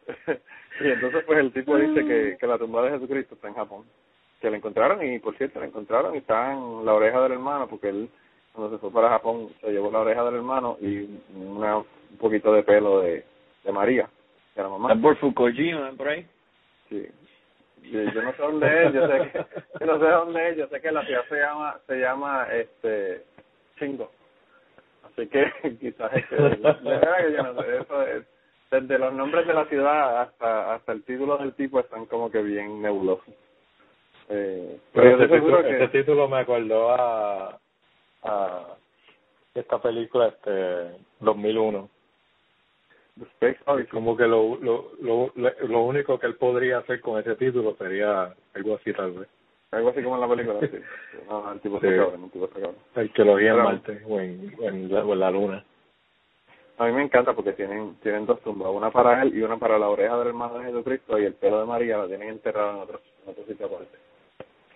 [0.82, 3.86] y entonces, pues el tipo dice que, que la tumba de Jesucristo está en Japón.
[4.40, 7.68] Que la encontraron y, por cierto, la encontraron y está en la oreja del hermano,
[7.68, 8.10] porque él,
[8.54, 12.54] cuando se fue para Japón, se llevó la oreja del hermano y una, un poquito
[12.54, 13.26] de pelo de,
[13.64, 14.10] de María,
[14.56, 14.90] de la mamá.
[14.90, 16.26] Está por Fukujima, por ahí.
[16.90, 17.08] Sí.
[17.92, 19.46] Yo, yo no sé dónde es, yo sé que,
[19.80, 23.24] yo no sé dónde es, yo sé que la ciudad se llama, se llama, este,
[23.78, 24.12] Chingo.
[25.04, 28.26] Así que quizás es que, de verdad que yo no sé, eso es,
[28.72, 32.42] desde los nombres de la ciudad hasta, hasta el título del tipo están como que
[32.42, 33.34] bien nebulosos.
[34.30, 37.60] Eh, pero ese seguro título, que, ese título me acordó a,
[38.24, 38.76] a
[39.54, 41.90] esta película, este, 2001.
[43.92, 48.34] Como que lo, lo, lo, lo único que él podría hacer con ese título sería
[48.54, 49.28] algo así tal vez.
[49.72, 50.80] algo así como en la película, sí.
[51.30, 51.88] No, el tipo Sí.
[51.88, 52.76] cabrón, el tipo está cabrón.
[52.96, 55.66] Arqueología en Pero- Marte o en, en, la, o en la Luna.
[56.78, 59.80] A mí me encanta porque tienen tienen dos tumbas, una para él y una para
[59.80, 62.78] la oreja del hermano de Jesucristo y el pelo de María lo tienen enterrado en
[62.82, 63.98] otro, en otro sitio aparte.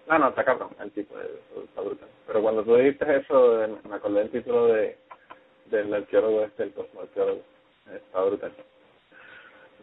[0.07, 1.25] No, no, está cabrón, el tipo de,
[1.65, 2.07] está brutal.
[2.25, 4.97] Pero cuando tú dijiste eso, me acordé del título de
[5.65, 7.41] del arqueólogo este, el cosmoarqueólogo.
[7.93, 8.51] Está brutal.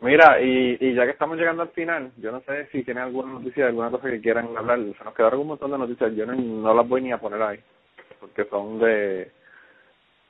[0.00, 3.32] Mira, y, y ya que estamos llegando al final, yo no sé si tienen alguna
[3.32, 4.78] noticia, alguna cosa que quieran hablar.
[4.98, 7.40] Se nos quedaron un montón de noticias, yo no, no las voy ni a poner
[7.40, 7.60] ahí,
[8.20, 9.30] porque son de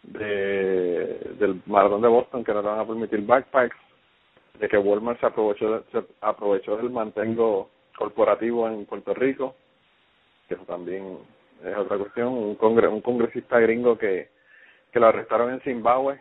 [0.04, 3.76] de del maratón de Boston que no te van a permitir backpacks,
[4.60, 7.68] de que Walmart se aprovechó se aprovechó del mantengo
[7.98, 9.56] corporativo en Puerto Rico,
[10.46, 11.18] que eso también
[11.64, 14.28] es otra cuestión, un congre, un congresista gringo que
[14.92, 16.20] que lo arrestaron en Zimbabue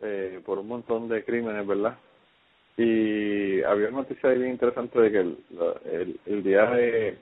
[0.00, 1.96] eh, por un montón de crímenes, ¿verdad?
[2.76, 5.38] Y había una noticia ahí bien interesante de que el,
[5.90, 7.18] el, el día de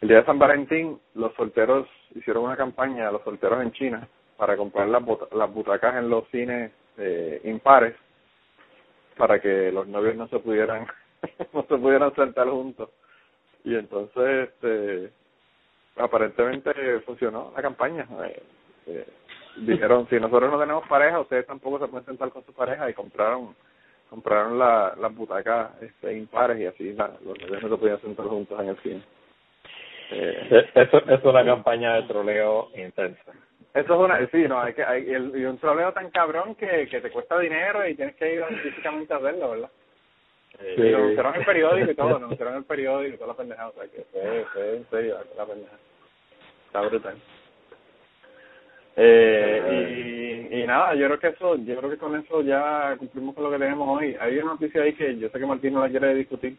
[0.00, 4.08] el día de San Valentín, los solteros hicieron una campaña a los solteros en China
[4.38, 7.94] para comprar las, bota- las butacas en los cines eh, impares
[9.18, 10.86] para que los novios no se pudieran
[11.52, 12.88] no se pudieran sentar juntos.
[13.64, 15.12] Y entonces, este,
[15.96, 18.06] aparentemente funcionó la campaña.
[18.24, 18.42] Eh,
[18.86, 19.06] eh,
[19.66, 22.94] dijeron, si nosotros no tenemos pareja, ustedes tampoco se pueden sentar con su pareja y
[22.94, 23.54] compraron
[24.08, 28.26] compraron la, las butacas este, impares y así la, los novios no se podían sentar
[28.26, 29.02] juntos en el cine.
[30.10, 33.30] Eh, Eso es una campaña de troleo intensa.
[33.72, 36.88] eso es una, sí, no, hay que, hay, el- y un troleo tan cabrón que,
[36.88, 39.70] que te cuesta dinero y tienes que ir físicamente a hacerlo, ¿verdad?
[40.58, 40.82] Eh, Sí.
[40.82, 43.28] Y lo anunciaron en el periódico y todo, lo anunciaron en el periódico y toda
[43.28, 45.76] la pendejada, o sea, que fue, fue en serio la pendeja.
[46.66, 47.14] Está brutal.
[48.96, 53.34] Eh, y, y nada, yo creo que eso, yo creo que con eso ya cumplimos
[53.34, 54.16] con lo que tenemos hoy.
[54.20, 56.56] Hay una noticia ahí que yo sé que Martín no la quiere discutir.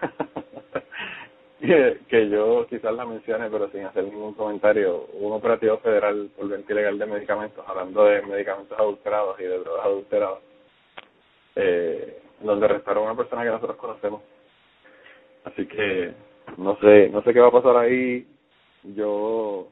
[1.60, 5.06] que, que yo quizás la mencione, pero sin hacer ningún comentario.
[5.14, 9.84] Un operativo federal por venta ilegal de medicamentos, hablando de medicamentos adulterados y de drogas
[9.84, 10.38] adulteradas,
[11.56, 14.22] eh, donde arrestaron a una persona que nosotros conocemos.
[15.44, 16.12] Así que
[16.58, 18.26] no sé, no sé qué va a pasar ahí.
[18.82, 19.68] Yo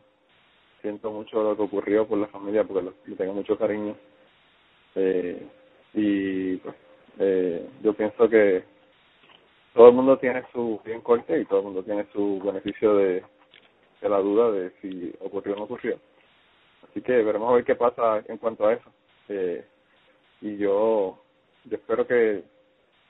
[0.82, 3.96] siento mucho lo que ocurrió por la familia porque le tengo mucho cariño.
[4.94, 5.46] Eh,
[5.94, 6.74] y pues
[7.18, 8.64] eh, yo pienso que
[9.74, 13.22] todo el mundo tiene su bien corte y todo el mundo tiene su beneficio de,
[14.00, 15.98] de la duda de si ocurrió o no ocurrió.
[16.90, 18.90] Así que veremos a ver qué pasa en cuanto a eso.
[19.28, 19.64] Eh,
[20.42, 21.18] y yo,
[21.64, 22.42] yo espero que,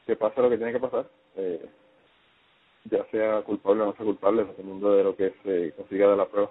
[0.07, 1.07] que pase lo que tiene que pasar.
[1.37, 1.67] Eh,
[2.85, 6.27] ya sea culpable o no sea culpable, dependiendo de lo que se consiga de la
[6.27, 6.51] prueba.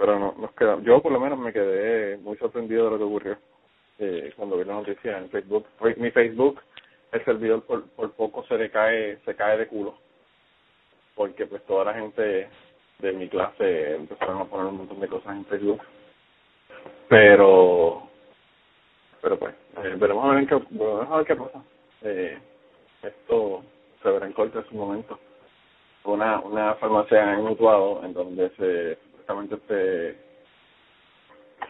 [0.00, 3.04] Pero no, nos queda, yo por lo menos me quedé muy sorprendido de lo que
[3.04, 3.36] ocurrió
[3.98, 5.66] eh, cuando vi la noticia en Facebook.
[5.98, 6.58] Mi Facebook,
[7.12, 9.98] el servidor por, por poco se decae, se cae de culo.
[11.14, 12.48] Porque pues toda la gente
[12.98, 15.82] de mi clase empezaron a poner un montón de cosas en Facebook.
[17.10, 18.08] Pero,
[19.20, 21.62] pero pues, eh, veremos a ver, qué, veremos a ver qué pasa.
[22.00, 22.38] Eh,
[23.02, 23.62] esto
[24.02, 25.18] se verá en corte en su momento
[26.04, 30.16] una, una farmacia en Utuado en donde se supuestamente se,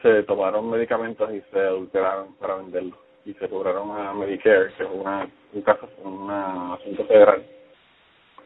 [0.03, 4.90] se tomaron medicamentos y se adulteraron para venderlos y se cobraron a Medicare, que es
[4.90, 7.44] una, un caso, un asunto federal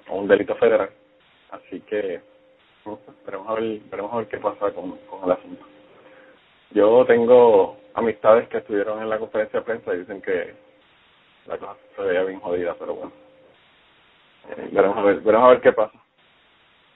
[0.08, 0.90] o un delito federal.
[1.50, 2.20] Así que
[3.24, 5.64] veremos a ver, veremos a ver qué pasa con, con el asunto.
[6.72, 10.54] Yo tengo amistades que estuvieron en la conferencia de prensa y dicen que
[11.46, 13.12] la cosa se veía bien jodida, pero bueno
[14.48, 15.98] eh, veremos a ver, veremos a ver qué pasa.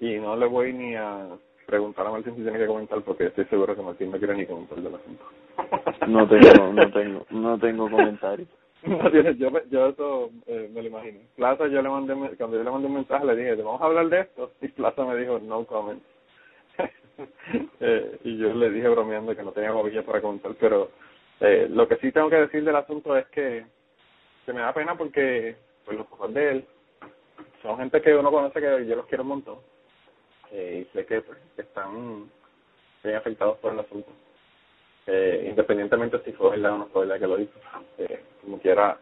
[0.01, 1.29] Y no le voy ni a
[1.69, 4.47] preguntar a Martín si tiene que comentar porque estoy seguro que Martín no quiere ni
[4.47, 5.23] comentar del asunto.
[6.07, 8.49] No tengo, no tengo, no tengo comentarios.
[8.81, 11.19] No tienes, yo, yo eso eh, me lo imagino.
[11.35, 14.09] Plaza, yo le mandé, cuando yo le mandé un mensaje le dije, vamos a hablar
[14.09, 14.53] de esto?
[14.63, 16.01] Y Plaza me dijo, no comment.
[17.81, 20.93] eh, y yo le dije bromeando que no tenía bobilla para comentar, pero
[21.41, 23.67] eh, lo que sí tengo que decir del asunto es que,
[24.47, 26.65] que me da pena porque pues los papás de él
[27.63, 29.59] son gente que uno conoce que yo los quiero un montón
[30.53, 32.31] eh, y sé que pues, están
[33.03, 34.11] bien afectados por el asunto.
[35.07, 37.59] Eh, independientemente si fue verdad o no fue verdad que lo hizo.
[37.99, 38.99] Eh, como quiera,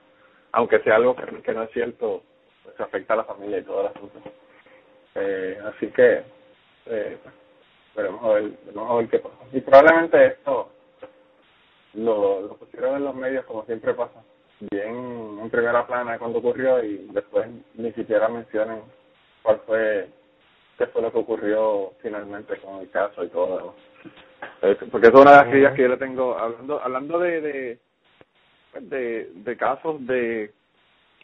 [0.53, 2.23] aunque sea algo que, no es cierto,
[2.65, 4.19] pues afecta a la familia y todo el asunto.
[5.15, 6.23] Eh, así que,
[6.87, 7.19] eh,
[7.95, 9.37] veremos, a ver, veremos a ver qué pasa.
[9.53, 10.71] Y probablemente esto
[11.95, 14.23] lo, lo pusieron en los medios como siempre pasa
[14.61, 18.83] bien en primera plana cuando ocurrió y después ni siquiera mencionen
[19.43, 20.09] cuál fue
[20.79, 23.75] qué fue lo que ocurrió finalmente con el caso y todo
[24.63, 27.79] eh, porque es una de las crías que yo le tengo hablando hablando de
[28.81, 30.53] de de casos de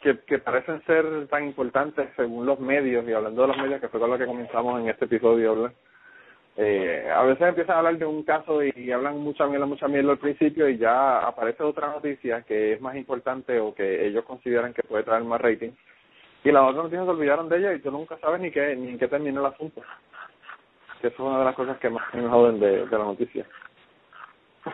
[0.03, 4.01] que, parecen ser tan importantes según los medios y hablando de los medios que fue
[4.01, 5.73] con lo que comenzamos en este episodio ¿verdad?
[6.57, 10.13] eh, a veces empiezan a hablar de un caso y, hablan mucha mierda, mucha mierda
[10.13, 14.75] al principio y ya aparece otra noticia que es más importante o que ellos consideran
[14.75, 15.71] que puede traer más rating
[16.45, 18.91] y las otras noticias se olvidaron de ella y tú nunca sabes ni qué ni
[18.91, 19.83] en qué termina el asunto.
[21.01, 23.47] Que eso es una de las cosas que más me joden de, de la noticia.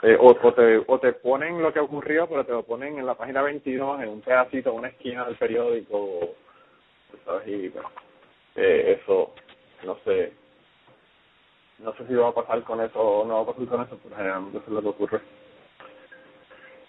[0.03, 3.07] Eh, o, o te o te ponen lo que ocurrió pero te lo ponen en
[3.07, 6.35] la página 22 en un pedacito una esquina del periódico
[7.25, 7.91] sabes y bueno,
[8.57, 9.33] eh, eso
[9.85, 10.33] no sé.
[11.79, 13.99] No sé si va a pasar con eso o no va a pasar con eso,
[14.03, 15.21] pero generalmente eso es lo que ocurre.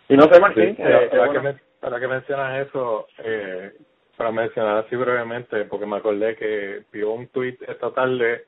[0.07, 3.73] Y no sé, Martín, sí, eh, para, que para que mencionas eso, eh,
[4.19, 8.45] para mencionar así brevemente, porque me acordé que vio un tuit esta tarde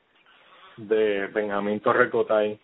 [0.76, 2.60] de Benjamín Torrecotay,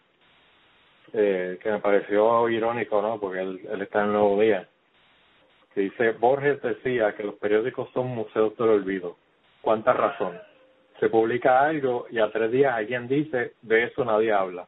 [1.15, 3.19] eh, que me pareció irónico, ¿no?
[3.19, 4.69] Porque él, él está en Nuevo Día,
[5.73, 9.17] que dice, Borges decía que los periódicos son museos del olvido.
[9.63, 10.39] ¿Cuánta razón?
[10.99, 14.67] se publica algo y a tres días alguien dice, de eso nadie habla.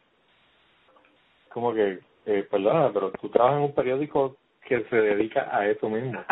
[1.49, 5.88] Como que, eh, perdona, pero tú trabajas en un periódico que se dedica a eso
[5.88, 6.22] mismo.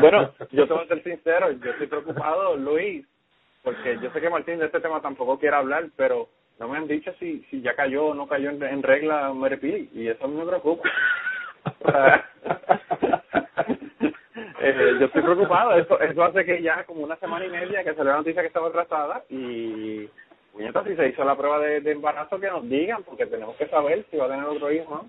[0.00, 3.06] Bueno, yo te voy a ser sincero, yo estoy preocupado, Luis,
[3.62, 6.86] porque yo sé que Martín de este tema tampoco quiere hablar, pero no me han
[6.86, 10.44] dicho si si ya cayó o no cayó en, en regla Merepí, y eso me
[10.44, 10.88] preocupa.
[14.64, 15.74] Eh, yo estoy preocupado.
[15.74, 18.48] Eso, eso hace que ya como una semana y media que salió la noticia que
[18.48, 20.08] estaba atrasada y
[20.52, 23.66] puñeta, si se hizo la prueba de, de, embarazo que nos digan porque tenemos que
[23.66, 25.06] saber si va a tener otro hijo.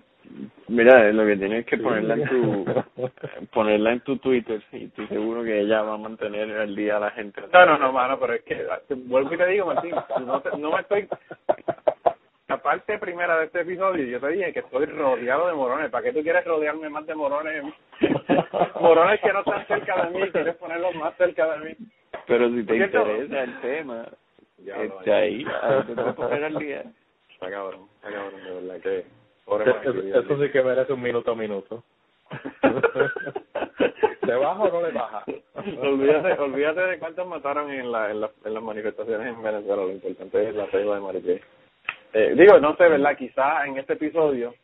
[0.68, 2.64] Mira, lo que tienes que ponerla en tu
[3.52, 7.00] ponerla en tu Twitter y estoy seguro que ella va a mantener al día a
[7.00, 7.42] la gente.
[7.52, 9.94] No, no, no, mano, pero es que vuelvo y te digo, Martín,
[10.24, 11.08] no, no me estoy
[12.48, 15.90] la parte primera de este episodio, yo te dije que estoy rodeado de morones.
[15.90, 17.64] ¿Para qué tú quieres rodearme más de morones?
[18.80, 21.76] morones que no están cerca de mí, quieres ponerlos más cerca de mí.
[22.26, 24.06] Pero si te interesa el tema,
[24.58, 24.76] Ya,
[25.16, 25.44] ahí,
[25.86, 26.84] te puedes poner al día.
[27.32, 29.23] Está cabrón, está cabrón, de verdad que...
[29.44, 31.84] Pobre Eso, sí que merece un minuto a minuto.
[34.22, 35.24] ¿Le baja o no le baja?
[35.54, 39.82] olvídate, olvídate de cuántos mataron en, la, en, la, en las manifestaciones en Venezuela.
[39.82, 41.42] Lo importante es la regla de Maripé.
[42.14, 43.16] Eh, digo, no sé, ¿verdad?
[43.16, 44.54] Quizá en este episodio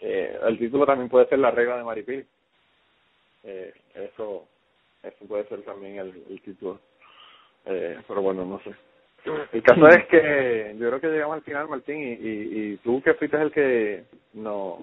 [0.00, 2.24] eh, el título también puede ser la regla de Maripí.
[3.44, 4.48] Eh, eso
[5.06, 6.80] eso puede ser también el, el título.
[7.64, 8.74] Eh, pero bueno, no sé.
[9.52, 13.02] El caso es que yo creo que llegamos al final, Martín, y, y, y tú
[13.02, 14.04] que fuiste el que
[14.34, 14.80] nos,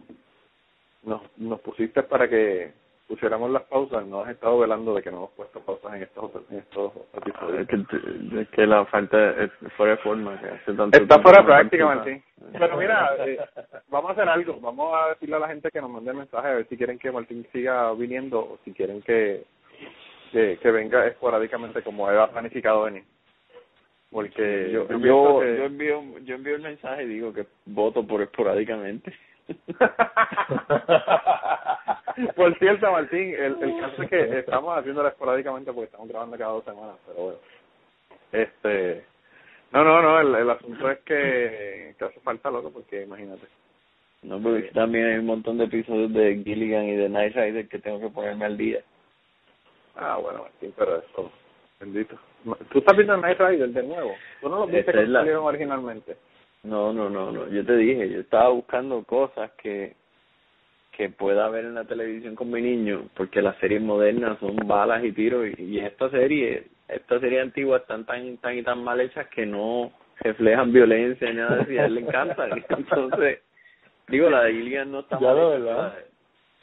[1.04, 2.72] nos, nos pusiste para que
[3.08, 6.32] pusiéramos las pausas, no has estado velando de que no hemos puesto pausas en estos,
[6.50, 7.62] en estos episodios.
[7.62, 10.40] Es que, es que la falta es fuera de forma.
[10.40, 11.86] Que hace tanto Está fuera de práctica.
[11.86, 12.24] Martín.
[12.54, 13.38] Pero mira, eh,
[13.90, 14.60] vamos a hacer algo.
[14.60, 17.12] Vamos a decirle a la gente que nos mande mensaje a ver si quieren que
[17.12, 19.44] Martín siga viniendo o si quieren que,
[20.32, 23.04] que, que venga esporádicamente como él ha planificado venir.
[24.14, 27.46] Porque yo, yo, yo, pienso que- yo envío yo envío el mensaje y digo que
[27.66, 29.14] voto por esporádicamente.
[32.36, 36.52] Por cierto, Martín, el, el caso es que estamos haciéndolo esporádicamente porque estamos grabando cada
[36.52, 37.40] dos semanas, pero bueno.
[38.32, 39.04] Este.
[39.72, 43.48] No, no, no, el, el asunto es que, que hace falta, loco, porque imagínate.
[44.22, 47.80] No, porque también hay un montón de episodios de Gilligan y de Night Rider que
[47.80, 48.82] tengo que ponerme al día.
[49.96, 51.32] Ah, bueno, Martín, pero eso,
[51.84, 52.18] bendito.
[52.72, 54.16] ¿Tú estás viendo Night Rider de nuevo?
[54.42, 56.18] ¿Tú no lo viste Esa que es la- salieron originalmente?
[56.64, 57.48] No, no, no, no.
[57.50, 59.96] Yo te dije, yo estaba buscando cosas que
[60.96, 65.04] que pueda ver en la televisión con mi niño, porque las series modernas son balas
[65.04, 69.02] y tiros y, y esta serie, esta serie antigua están tan tan y tan mal
[69.02, 72.48] hechas que no reflejan violencia ni nada y a él le encanta.
[72.70, 73.40] Entonces,
[74.08, 75.78] digo, la de Gilligan no está Ya, mal hecha, verdad.
[75.78, 76.06] La de,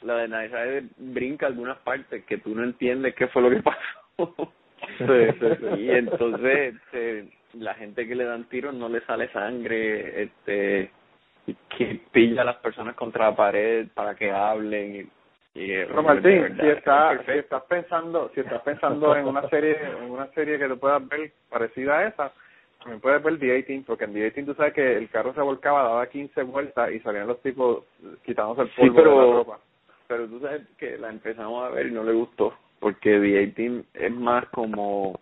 [0.03, 3.61] la de Night Rider brinca algunas partes que tú no entiendes qué fue lo que
[4.17, 4.53] pasó.
[4.97, 5.05] Sí,
[5.39, 5.81] sí, sí.
[5.81, 10.91] Y entonces este, la gente que le dan tiros no le sale sangre, este
[11.77, 15.09] que pilla a las personas contra la pared para que hablen
[15.55, 19.15] y, y Pero de Martín, verdad, si es estás, si estás pensando, si estás pensando
[19.15, 22.31] en una serie, en una serie que tú puedas ver parecida a esa,
[22.79, 25.41] también puedes ver The 18, porque en The 18 tú sabes que el carro se
[25.41, 27.83] volcaba, daba 15 vueltas y salían los tipos
[28.23, 29.59] quitándose el Sí, polvo de la pero ropa.
[30.07, 33.83] pero tú sabes que la empezamos a ver y no le gustó porque The A-Team
[33.93, 35.19] es más como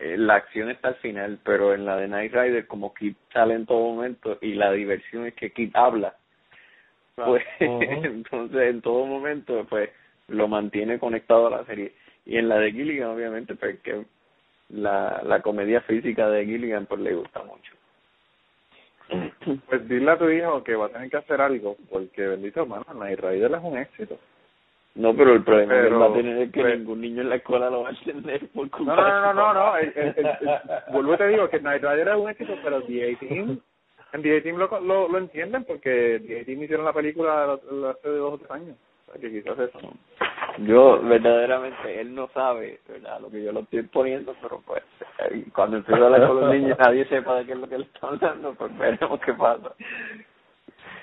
[0.00, 3.54] eh, la acción está al final pero en la de Night Rider como Kid sale
[3.54, 6.14] en todo momento y la diversión es que Kid habla.
[7.14, 9.90] Pues entonces en todo momento pues
[10.26, 11.94] lo mantiene conectado a la serie.
[12.26, 14.04] Y en la de Gilligan obviamente pues que
[14.70, 17.72] la la comedia física de Gilligan pues le gusta mucho.
[19.68, 22.84] Pues dile a tu hijo que va a tener que hacer algo, porque bendito hermano,
[22.94, 24.18] Night Rider es un éxito.
[24.98, 27.22] No pero el problema que él Pero- va a tener es que pero- ningún niño
[27.22, 29.76] en la escuela lo va a entender por culpa No, no, no, no, no, no,
[29.78, 32.82] el- el- el- el- vuelvo y te digo que Night Rider es un éxito, pero
[32.82, 33.60] The A-Team,
[34.12, 38.34] en The A-Team lo, lo, lo entienden porque The A-Team hicieron la película hace dos
[38.34, 38.76] o tres años.
[39.06, 39.78] O sea, que quizás eso.
[40.58, 43.20] Yo verdaderamente, él no sabe, ¿verdad?
[43.20, 44.82] Lo que yo lo estoy poniendo, pero pues
[45.54, 47.78] cuando empieza a hablar con los niños y nadie sepa de qué es lo que
[47.78, 49.72] le está hablando, pues veremos qué pasa.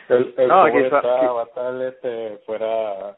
[0.09, 3.15] El, el No, pobre quizá- está, qui- va a estar este, fuera,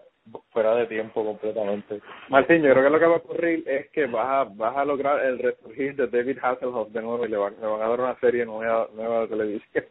[0.51, 2.01] fuera de tiempo completamente.
[2.30, 4.86] Martín, yo creo que lo que va a ocurrir es que vas a, vas a
[4.86, 7.99] lograr el resurgir de David Hasselhoff de nuevo y le van, le van a dar
[7.99, 9.86] una serie nueva, nueva de televisión.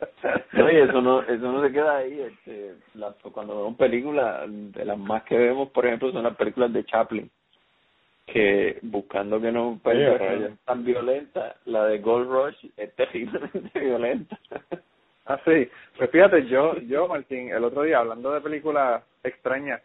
[0.52, 2.20] No, y eso no, eso no se queda ahí.
[2.20, 6.72] Este, la, cuando vemos películas, de las más que vemos, por ejemplo, son las películas
[6.72, 7.30] de Chaplin,
[8.26, 14.38] que buscando que no sean tan violentas, la de Gold Rush es terriblemente violenta.
[15.30, 15.70] Ah, sí.
[15.96, 19.80] Pues fíjate, yo, yo, Martín, el otro día hablando de películas extrañas,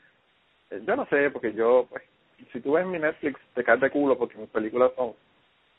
[0.71, 2.01] eh, yo no sé, porque yo, pues,
[2.51, 5.13] si tú ves mi Netflix, te caes de culo porque mis películas son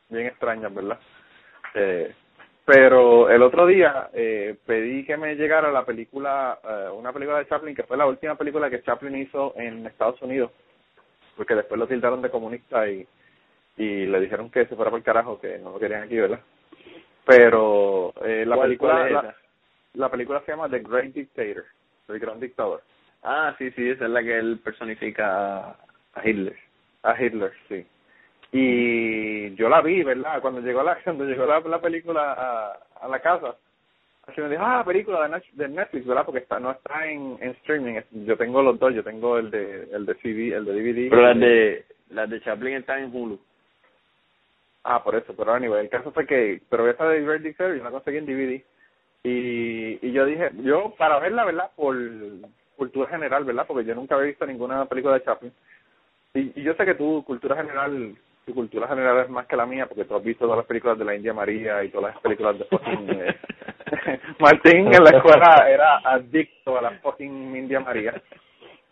[0.08, 0.98] bien extrañas, ¿verdad?
[1.74, 2.14] Eh,
[2.64, 7.46] pero el otro día eh, pedí que me llegara la película, eh, una película de
[7.48, 10.52] Chaplin, que fue la última película que Chaplin hizo en Estados Unidos,
[11.36, 13.04] porque después lo tildaron de comunista y,
[13.78, 16.40] y le dijeron que se fuera por el carajo, que no lo querían aquí, ¿verdad?
[17.24, 19.06] Pero eh, la ¿Cuál- película...
[19.06, 19.36] es la- esa?
[19.96, 21.64] La película se llama The Great Dictator,
[22.08, 22.82] el gran dictador,
[23.22, 25.76] Ah, sí, sí, esa es la que él personifica a,
[26.24, 26.56] Hitler.
[27.02, 27.84] a Hitler, sí.
[28.52, 30.40] Y yo la vi, ¿verdad?
[30.40, 33.56] Cuando llegó la cuando llegó la, la película a, a la casa,
[34.26, 36.24] así me dijo, ah, película de, Net- de Netflix, ¿verdad?
[36.24, 38.00] Porque está no está en, en streaming.
[38.26, 41.10] Yo tengo los dos, yo tengo el de el de CD, el de DVD.
[41.10, 43.40] Pero las de, las de Chaplin están en Hulu.
[44.84, 47.82] Ah, por eso, pero anyway, el caso fue que, pero esa de Great Dictator yo
[47.82, 48.62] la conseguí en DVD.
[49.28, 51.70] Y, yo dije, yo para verla, ¿verdad?
[51.74, 51.96] Por
[52.76, 53.64] cultura general, ¿verdad?
[53.66, 55.52] Porque yo nunca había visto ninguna película de Chaplin.
[56.34, 58.14] Y, y yo sé que tú, cultura general,
[58.44, 60.96] tu cultura general es más que la mía porque tú has visto todas las películas
[60.96, 63.36] de la India María y todas las películas de fucking eh,
[64.38, 68.22] Martín en la escuela era adicto a la fucking India María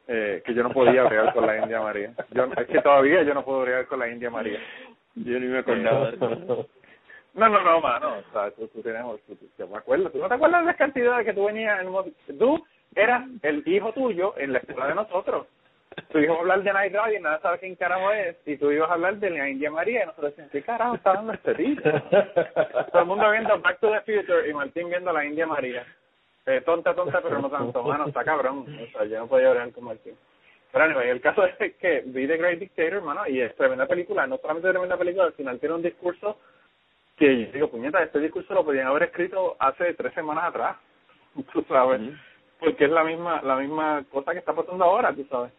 [0.08, 3.34] eh, que yo no podía bregar con la India María yo es que todavía yo
[3.34, 4.58] no puedo bregar con la India María
[5.14, 6.10] yo ni me acordaba.
[7.34, 10.28] No no no mano o sea tú, tú tienes tú, tú, me acuerdo tú no
[10.28, 12.64] te acuerdas de las cantidades que tú venías en, tú
[12.94, 15.46] eras el hijo tuyo en la escuela de nosotros
[16.10, 18.70] tú ibas a hablar de Night Rider y nada sabes quién carajo es y tú
[18.70, 21.54] ibas a hablar de la India María y nosotros decíamos ¿qué carajo está dando este
[21.54, 21.82] tipo?
[21.82, 25.84] todo el mundo viendo Back to the Future y Martín viendo la India María
[26.46, 29.72] eh, tonta tonta pero no tanto mano está cabrón o sea yo no podía hablar
[29.72, 30.14] con Martín
[30.72, 34.26] pero anyway, el caso es que vi The Great Dictator hermano y es tremenda película
[34.26, 36.38] no solamente tremenda película al final tiene un discurso
[37.16, 40.76] que yo digo puñeta este discurso lo podían haber escrito hace tres semanas atrás
[41.52, 42.00] tú sabes
[42.58, 45.52] porque es la misma la misma cosa que está pasando ahora tú sabes.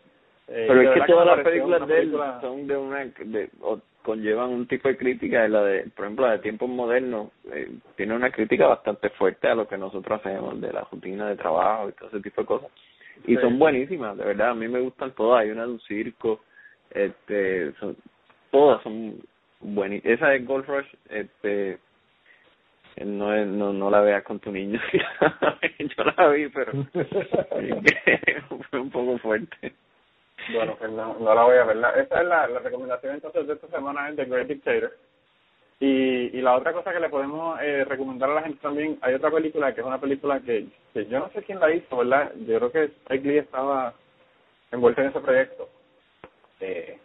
[0.47, 3.80] Eh, Pero es que todas las películas de él película- son de una de, o
[4.03, 7.72] conllevan un tipo de crítica de la de por ejemplo la de tiempos modernos eh,
[7.95, 11.89] tiene una crítica bastante fuerte a lo que nosotros hacemos de la rutina de trabajo
[11.89, 12.70] y todo ese tipo de cosas.
[13.26, 13.41] Y Sí.
[13.41, 15.41] son buenísimas de verdad a mí me gustan todas.
[15.41, 16.41] Hay una de un circo
[16.91, 17.95] este son
[18.51, 19.16] todas son
[19.74, 21.80] buenísimas esa de Gold Rush este
[23.03, 26.72] no no no la veas con tu niño yo la vi pero
[28.70, 29.74] fue un poco fuerte
[30.53, 31.78] Bueno, pues no, no la voy a ver.
[31.78, 34.91] Esa es la, la recomendación entonces de esta semana es The Great Dictator.
[35.80, 39.13] Y, y la otra cosa que le podemos eh, recomendar a la gente también, hay
[39.13, 42.32] otra película que es una película que, que yo no sé quién la hizo, ¿verdad?
[42.47, 43.93] Yo creo que Spike Lee estaba
[44.72, 45.70] envuelto en ese proyecto.
[46.61, 46.97] Eh,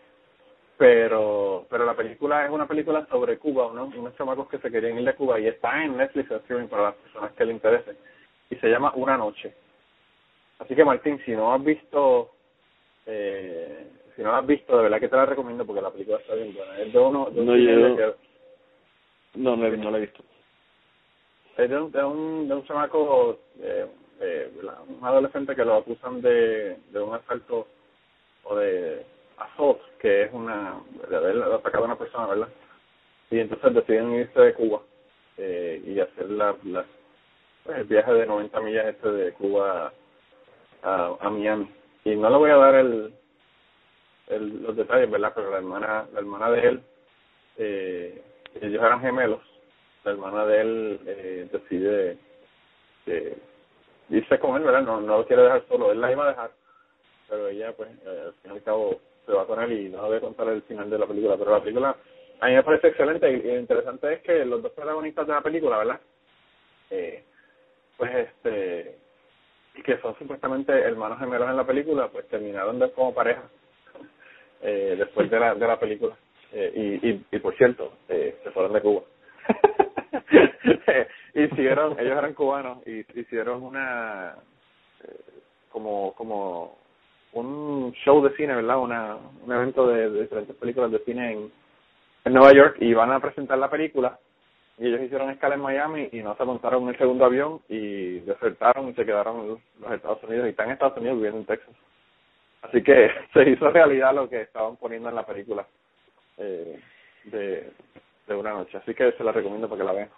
[0.81, 4.99] pero pero la película es una película sobre Cuba, unos, unos chamacos que se querían
[4.99, 7.97] ir de Cuba y está en Netflix streaming para las personas que le interese.
[8.49, 9.53] Y se llama Una Noche.
[10.59, 12.31] Así que Martín, si no has visto
[13.05, 16.17] eh, si no la has visto, de verdad que te la recomiendo porque la película
[16.17, 16.79] está bien buena.
[16.79, 18.15] Es de uno, de No, yo- que-
[19.35, 20.25] no no, no la he visto
[21.59, 23.87] es de un, de un, de un chamaco, eh,
[24.21, 24.51] eh,
[24.89, 27.67] un adolescente que lo acusan de, de un asalto
[28.45, 29.05] o de
[29.41, 32.49] assault, que es una, de atacado una persona, ¿verdad?
[33.31, 34.81] Y entonces deciden irse de Cuba
[35.37, 36.87] eh, y hacer la, pues,
[37.77, 39.93] el viaje de 90 millas este de Cuba
[40.83, 41.71] a, a Miami.
[42.05, 43.13] Y no le voy a dar el,
[44.39, 45.33] los detalles, ¿verdad?
[45.35, 46.83] Pero la hermana, la hermana de él,
[47.59, 48.23] eh,
[48.61, 49.41] ellos eran gemelos.
[50.05, 52.19] La hermana de él eh, decide
[53.07, 53.37] eh,
[54.09, 54.83] irse con él, ¿verdad?
[54.83, 55.93] No, no lo quiere dejar solo.
[55.93, 56.51] Él la iba a dejar,
[57.29, 60.07] pero ella, pues, eh, al fin y al cabo, se va con él y no
[60.07, 61.37] voy a contar el final de la película.
[61.37, 61.97] Pero la película
[62.41, 65.43] a mí me parece excelente y, lo interesante es que los dos protagonistas de la
[65.43, 66.01] película, ¿verdad?
[66.91, 67.25] Eh,
[67.97, 68.99] pues, este,
[69.85, 73.43] que son supuestamente hermanos gemelos en la película, pues terminaron de, como pareja
[74.63, 76.17] eh, después de la, de la película.
[76.53, 79.03] Eh, y, y, y por cierto, eh, se fueron de Cuba.
[81.35, 84.35] hicieron, ellos eran cubanos y hicieron una
[85.05, 85.21] eh,
[85.71, 86.79] como como
[87.33, 88.79] un show de cine, ¿verdad?
[88.79, 91.53] Una, un evento de, de diferentes películas de cine en,
[92.25, 94.19] en Nueva York y van a presentar la película
[94.79, 98.21] y ellos hicieron escala en Miami y no se montaron en el segundo avión y
[98.21, 101.47] desertaron y se quedaron en los, Estados Unidos y están en Estados Unidos viviendo en
[101.47, 101.75] Texas.
[102.63, 105.67] Así que se hizo realidad lo que estaban poniendo en la película
[106.39, 106.81] eh,
[107.25, 107.71] de,
[108.27, 108.79] de una noche.
[108.79, 110.09] Así que se la recomiendo para que la vean.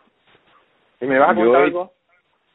[1.01, 1.93] ¿Y me vas a contar algo?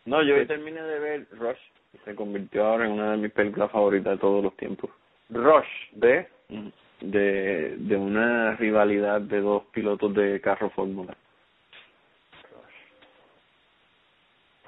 [0.05, 0.39] No, yo Sí.
[0.39, 1.60] hoy terminé de ver Rush.
[2.03, 4.89] Se convirtió ahora en una de mis películas favoritas de todos los tiempos.
[5.29, 6.27] Rush de...
[6.99, 11.15] De, de una rivalidad de dos pilotos de carro fórmula.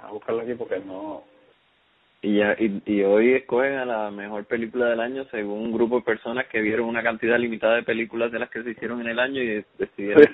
[0.03, 1.23] A buscarlo aquí porque no...
[2.21, 5.95] Y, ya, y, y hoy escogen a la mejor película del año según un grupo
[5.97, 9.07] de personas que vieron una cantidad limitada de películas de las que se hicieron en
[9.07, 10.27] el año y decidieron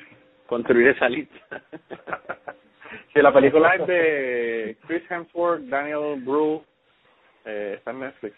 [0.47, 1.37] construir esa lista.
[3.13, 6.63] sí, la película es de Chris Hemsworth, Daniel Bru,
[7.45, 8.35] eh, está en Netflix.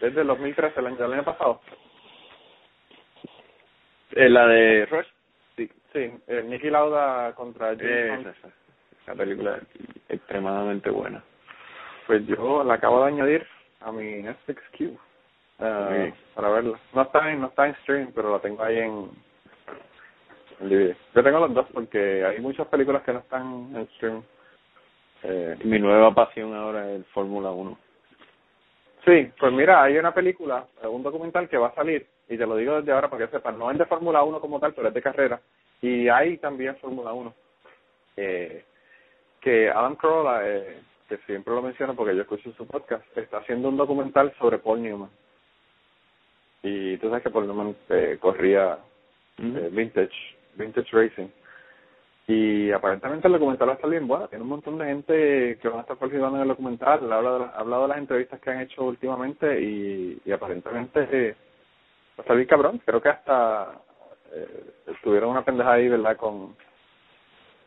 [0.00, 1.60] Desde el 2013, el año, el año pasado.
[4.12, 5.06] Eh, la de Rush.
[5.56, 5.70] Sí.
[5.92, 8.34] Sí, eh, Nicky Lauda contra James Eh,
[9.02, 9.64] esa, película es
[10.08, 11.22] extremadamente buena.
[12.06, 13.46] Pues yo la acabo de añadir
[13.80, 14.96] a mi Netflix queue
[15.60, 16.22] eh, Sí.
[16.34, 16.78] para verla.
[16.94, 19.10] No está en no está en stream, pero la tengo ahí en,
[20.60, 20.96] en DVD.
[21.14, 24.22] Yo tengo los dos porque hay muchas películas que no están en stream.
[25.22, 27.78] Eh, mi nueva pasión ahora es Fórmula 1.
[29.04, 32.46] Sí, pues mira, hay una película, eh, un documental que va a salir, y te
[32.46, 34.88] lo digo desde ahora para que sepas, no es de Fórmula 1 como tal, pero
[34.88, 35.40] es de carrera,
[35.80, 37.34] y hay también Fórmula 1.
[38.16, 38.64] Eh,
[39.40, 43.68] que Adam Carolla, eh, que siempre lo menciono porque yo escucho su podcast, está haciendo
[43.68, 45.10] un documental sobre Paul Newman.
[46.62, 48.78] Y tú sabes que Paul Newman eh, corría
[49.38, 51.28] eh, Vintage, Vintage Racing.
[52.30, 54.28] Y aparentemente el documental va a estar bien bueno.
[54.28, 57.10] Tiene un montón de gente que van a estar participando en el documental.
[57.10, 61.34] Ha hablado de, ha hablado de las entrevistas que han hecho últimamente y, y aparentemente
[62.12, 62.82] va a estar bien cabrón.
[62.84, 63.80] Creo que hasta
[64.34, 64.64] eh,
[65.02, 66.18] tuvieron una pendeja ahí, ¿verdad?
[66.18, 66.54] Con,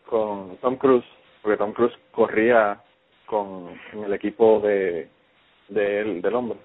[0.06, 1.06] con Tom Cruise,
[1.42, 2.80] porque Tom Cruise corría
[3.26, 5.10] con el equipo de,
[5.70, 6.60] de él, del hombre.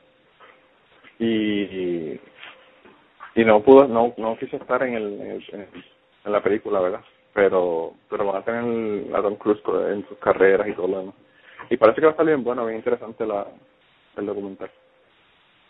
[1.19, 2.21] Y,
[3.35, 5.31] y no pudo, no, no quiso estar en el, en,
[5.63, 5.85] el-
[6.27, 7.01] en la película, ¿verdad?
[7.37, 10.99] Pero, pero van a tener a Tom Cruise co- en sus carreras y todo lo
[11.01, 11.15] demás.
[11.69, 13.47] Y parece que va a estar bien bueno, bien interesante la,
[14.17, 14.71] el documental.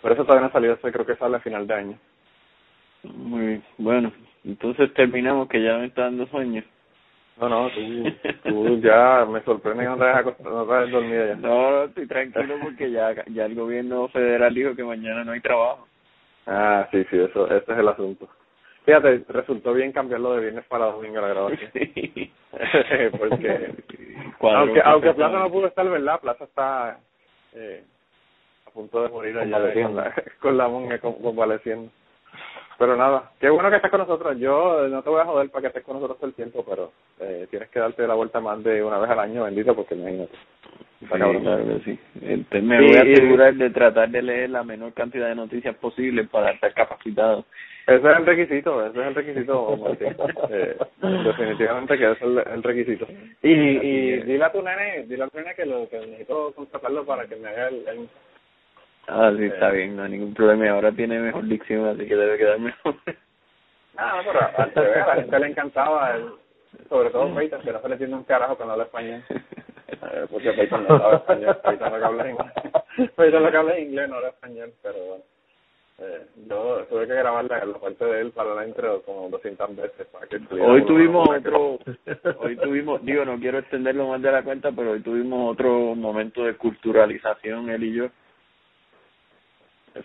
[0.01, 1.99] Por eso todavía no ha salido, ese creo que sale a final de año.
[3.03, 3.65] Muy bien.
[3.79, 4.13] Bueno,
[4.45, 6.63] entonces terminamos que ya me está dando sueño.
[7.41, 8.13] No, no, tú,
[8.45, 11.35] tú ya me sorprende que no te acostar, no te dormida ya.
[11.35, 15.41] No, no, estoy tranquilo porque ya, ya el gobierno federal dijo que mañana no hay
[15.41, 15.89] trabajo.
[16.47, 18.29] Ah, sí, sí, eso, ese es el asunto.
[18.87, 21.71] Fíjate, resultó bien cambiarlo de viernes para domingo la grabación.
[23.19, 23.75] Porque,
[24.39, 25.13] Cuadro aunque, aunque.
[25.13, 26.21] Plaza no pudo estar, ¿verdad?
[26.21, 26.99] Plaza está
[27.55, 27.83] eh,
[28.65, 31.91] a punto de morir allá con la, con la convaleciendo.
[32.79, 34.39] Pero nada, qué bueno que estés con nosotros.
[34.39, 36.93] Yo no te voy a joder para que estés con nosotros todo el tiempo, pero
[37.19, 40.37] eh, tienes que darte la vuelta más de una vez al año, bendito, porque imagínate.
[41.01, 41.99] Sí, claro que sí.
[42.23, 46.25] Entonces me voy a asegurar de tratar de leer la menor cantidad de noticias posible
[46.25, 47.45] para estar capacitado.
[47.87, 50.17] Ese es el requisito, ese es el requisito, Martín.
[50.51, 50.77] Eh,
[51.25, 53.07] definitivamente que ese es el, el requisito.
[53.43, 57.05] Y, y dile a tu nene, dile a tu nene que lo que necesito contratarlo
[57.05, 58.09] para que me haga el, el-
[59.09, 60.69] Ah, sí, está bien, no hay ningún problema.
[60.71, 62.97] Ahora tiene mejor dicción, así que debe quedar mejor.
[63.97, 66.25] Ah, no, pero al revés, a la gente le encantaba, el,
[66.89, 69.23] sobre todo Peyton, que no se le entiende un carajo cuando habla español.
[69.31, 72.53] Eh, porque Peyton no sabe español, Peyton lo que habla inglés.
[73.15, 75.25] Peyton lo que habla inglés, no habla español, pero bueno.
[75.99, 79.77] Eh, yo tuve que grabar la, la parte de él para la intro como 200
[79.77, 81.79] veces para que estuviera Hoy tuvimos otro,
[82.41, 86.45] hoy tuvimos, digo, no quiero extenderlo más de la cuenta, pero hoy tuvimos otro momento
[86.45, 88.09] de culturalización, él y yo.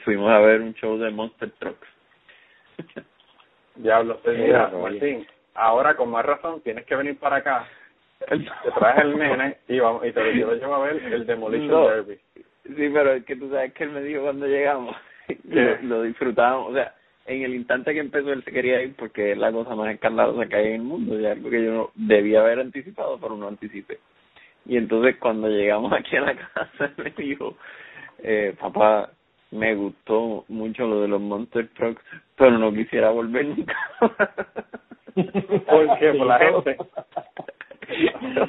[0.06, 1.88] Fuimos a ver un show de Monster Trucks.
[3.76, 4.82] Diablo, usted Mira, mira.
[4.82, 7.68] Martín, ahora con más razón tienes que venir para acá,
[8.30, 11.88] te traes el nene y, vamos, y te lo llevo a ver el Demolition No.
[11.90, 12.18] Derby.
[12.34, 14.96] Sí, pero es que tú sabes que él me dijo cuando llegamos,
[15.50, 16.94] lo, lo disfrutábamos, o sea,
[17.26, 20.48] en el instante que empezó él se quería ir porque es la cosa más escandalosa
[20.48, 23.48] que hay en el mundo, y algo que yo no debía haber anticipado, pero no
[23.48, 24.00] anticipé.
[24.66, 27.58] Y entonces cuando llegamos aquí a la casa me dijo,
[28.24, 29.12] eh, papá,
[29.52, 32.04] me gustó mucho lo de los Monster Trucks,
[32.36, 33.76] pero no quisiera volver nunca.
[35.14, 36.14] ¿Por qué?
[36.14, 36.78] Por la gente.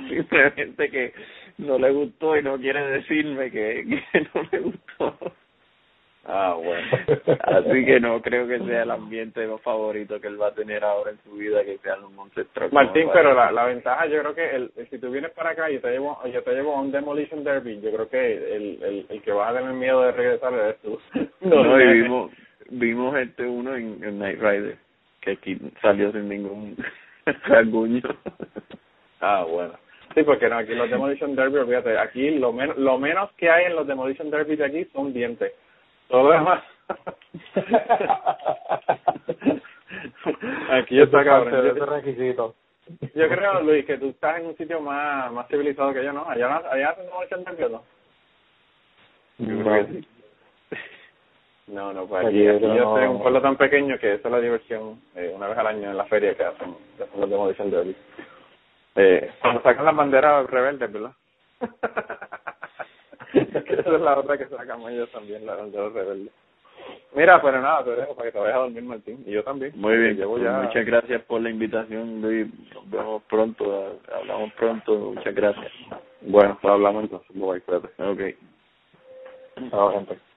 [0.09, 1.13] Simplemente que
[1.59, 5.33] no le gustó y no quiere decirme que, que no le gustó.
[6.25, 6.87] Ah, bueno.
[7.41, 10.85] Así que no creo que sea el ambiente más favorito que él va a tener
[10.85, 12.73] ahora en su vida, que sean los Monster Trucks.
[12.73, 15.79] Martín, pero la, la ventaja, yo creo que el, si tú vienes para acá y
[15.81, 19.23] te llevo, yo te llevo a un Demolition Derby, yo creo que el, el, el
[19.23, 20.99] que vas a tener miedo de regresar eres tú.
[21.41, 22.31] No, y vimos,
[22.71, 24.77] vimos este uno en, en Night Rider,
[25.21, 26.77] que aquí salió sin ningún
[27.47, 28.03] rasguño.
[29.21, 29.75] Ah, bueno.
[30.15, 33.65] Sí, porque no, aquí los Demolition Derby, olvídate, aquí lo, menos lo menos que hay
[33.65, 35.53] en los Demolition Derby de aquí son dientes.
[36.13, 36.63] Todo lo demás.
[40.71, 41.51] aquí está Eso es parte cabrón.
[41.65, 42.55] Yo, ese requisito.
[43.15, 46.29] yo creo, Luis, que tú estás en un sitio más, más civilizado que yo, ¿no?
[46.29, 47.83] Allá, no- allá hacen Demolition Derby, ¿o ¿no?
[49.39, 50.07] Yo creo que sí.
[51.69, 54.29] No, no, pues Aquí aquí, yo yo estoy en un pueblo tan pequeño que esa
[54.29, 57.21] es la diversión eh, una vez al año en la feria que hacen, que hacen
[57.21, 57.97] los Demolition Derby.
[58.97, 61.13] Eh, cuando sacan las banderas rebeldes, ¿verdad?
[63.65, 66.31] que esa es la otra que sacan ellos también, la bandera rebelde.
[67.15, 69.23] Mira, pero nada, te dejo para que te vayas a dormir, Martín.
[69.27, 69.73] Y yo también.
[69.77, 70.53] Muy bien, Llevo pues ya...
[70.53, 72.49] muchas gracias por la invitación, Luis.
[72.75, 75.13] Nos vemos pronto, hablamos pronto.
[75.15, 75.73] Muchas gracias.
[76.23, 77.29] Bueno, pues hablamos entonces.
[77.35, 77.89] Bye, cuídate.
[78.03, 79.71] Ok.
[79.71, 80.32] Chao, gente.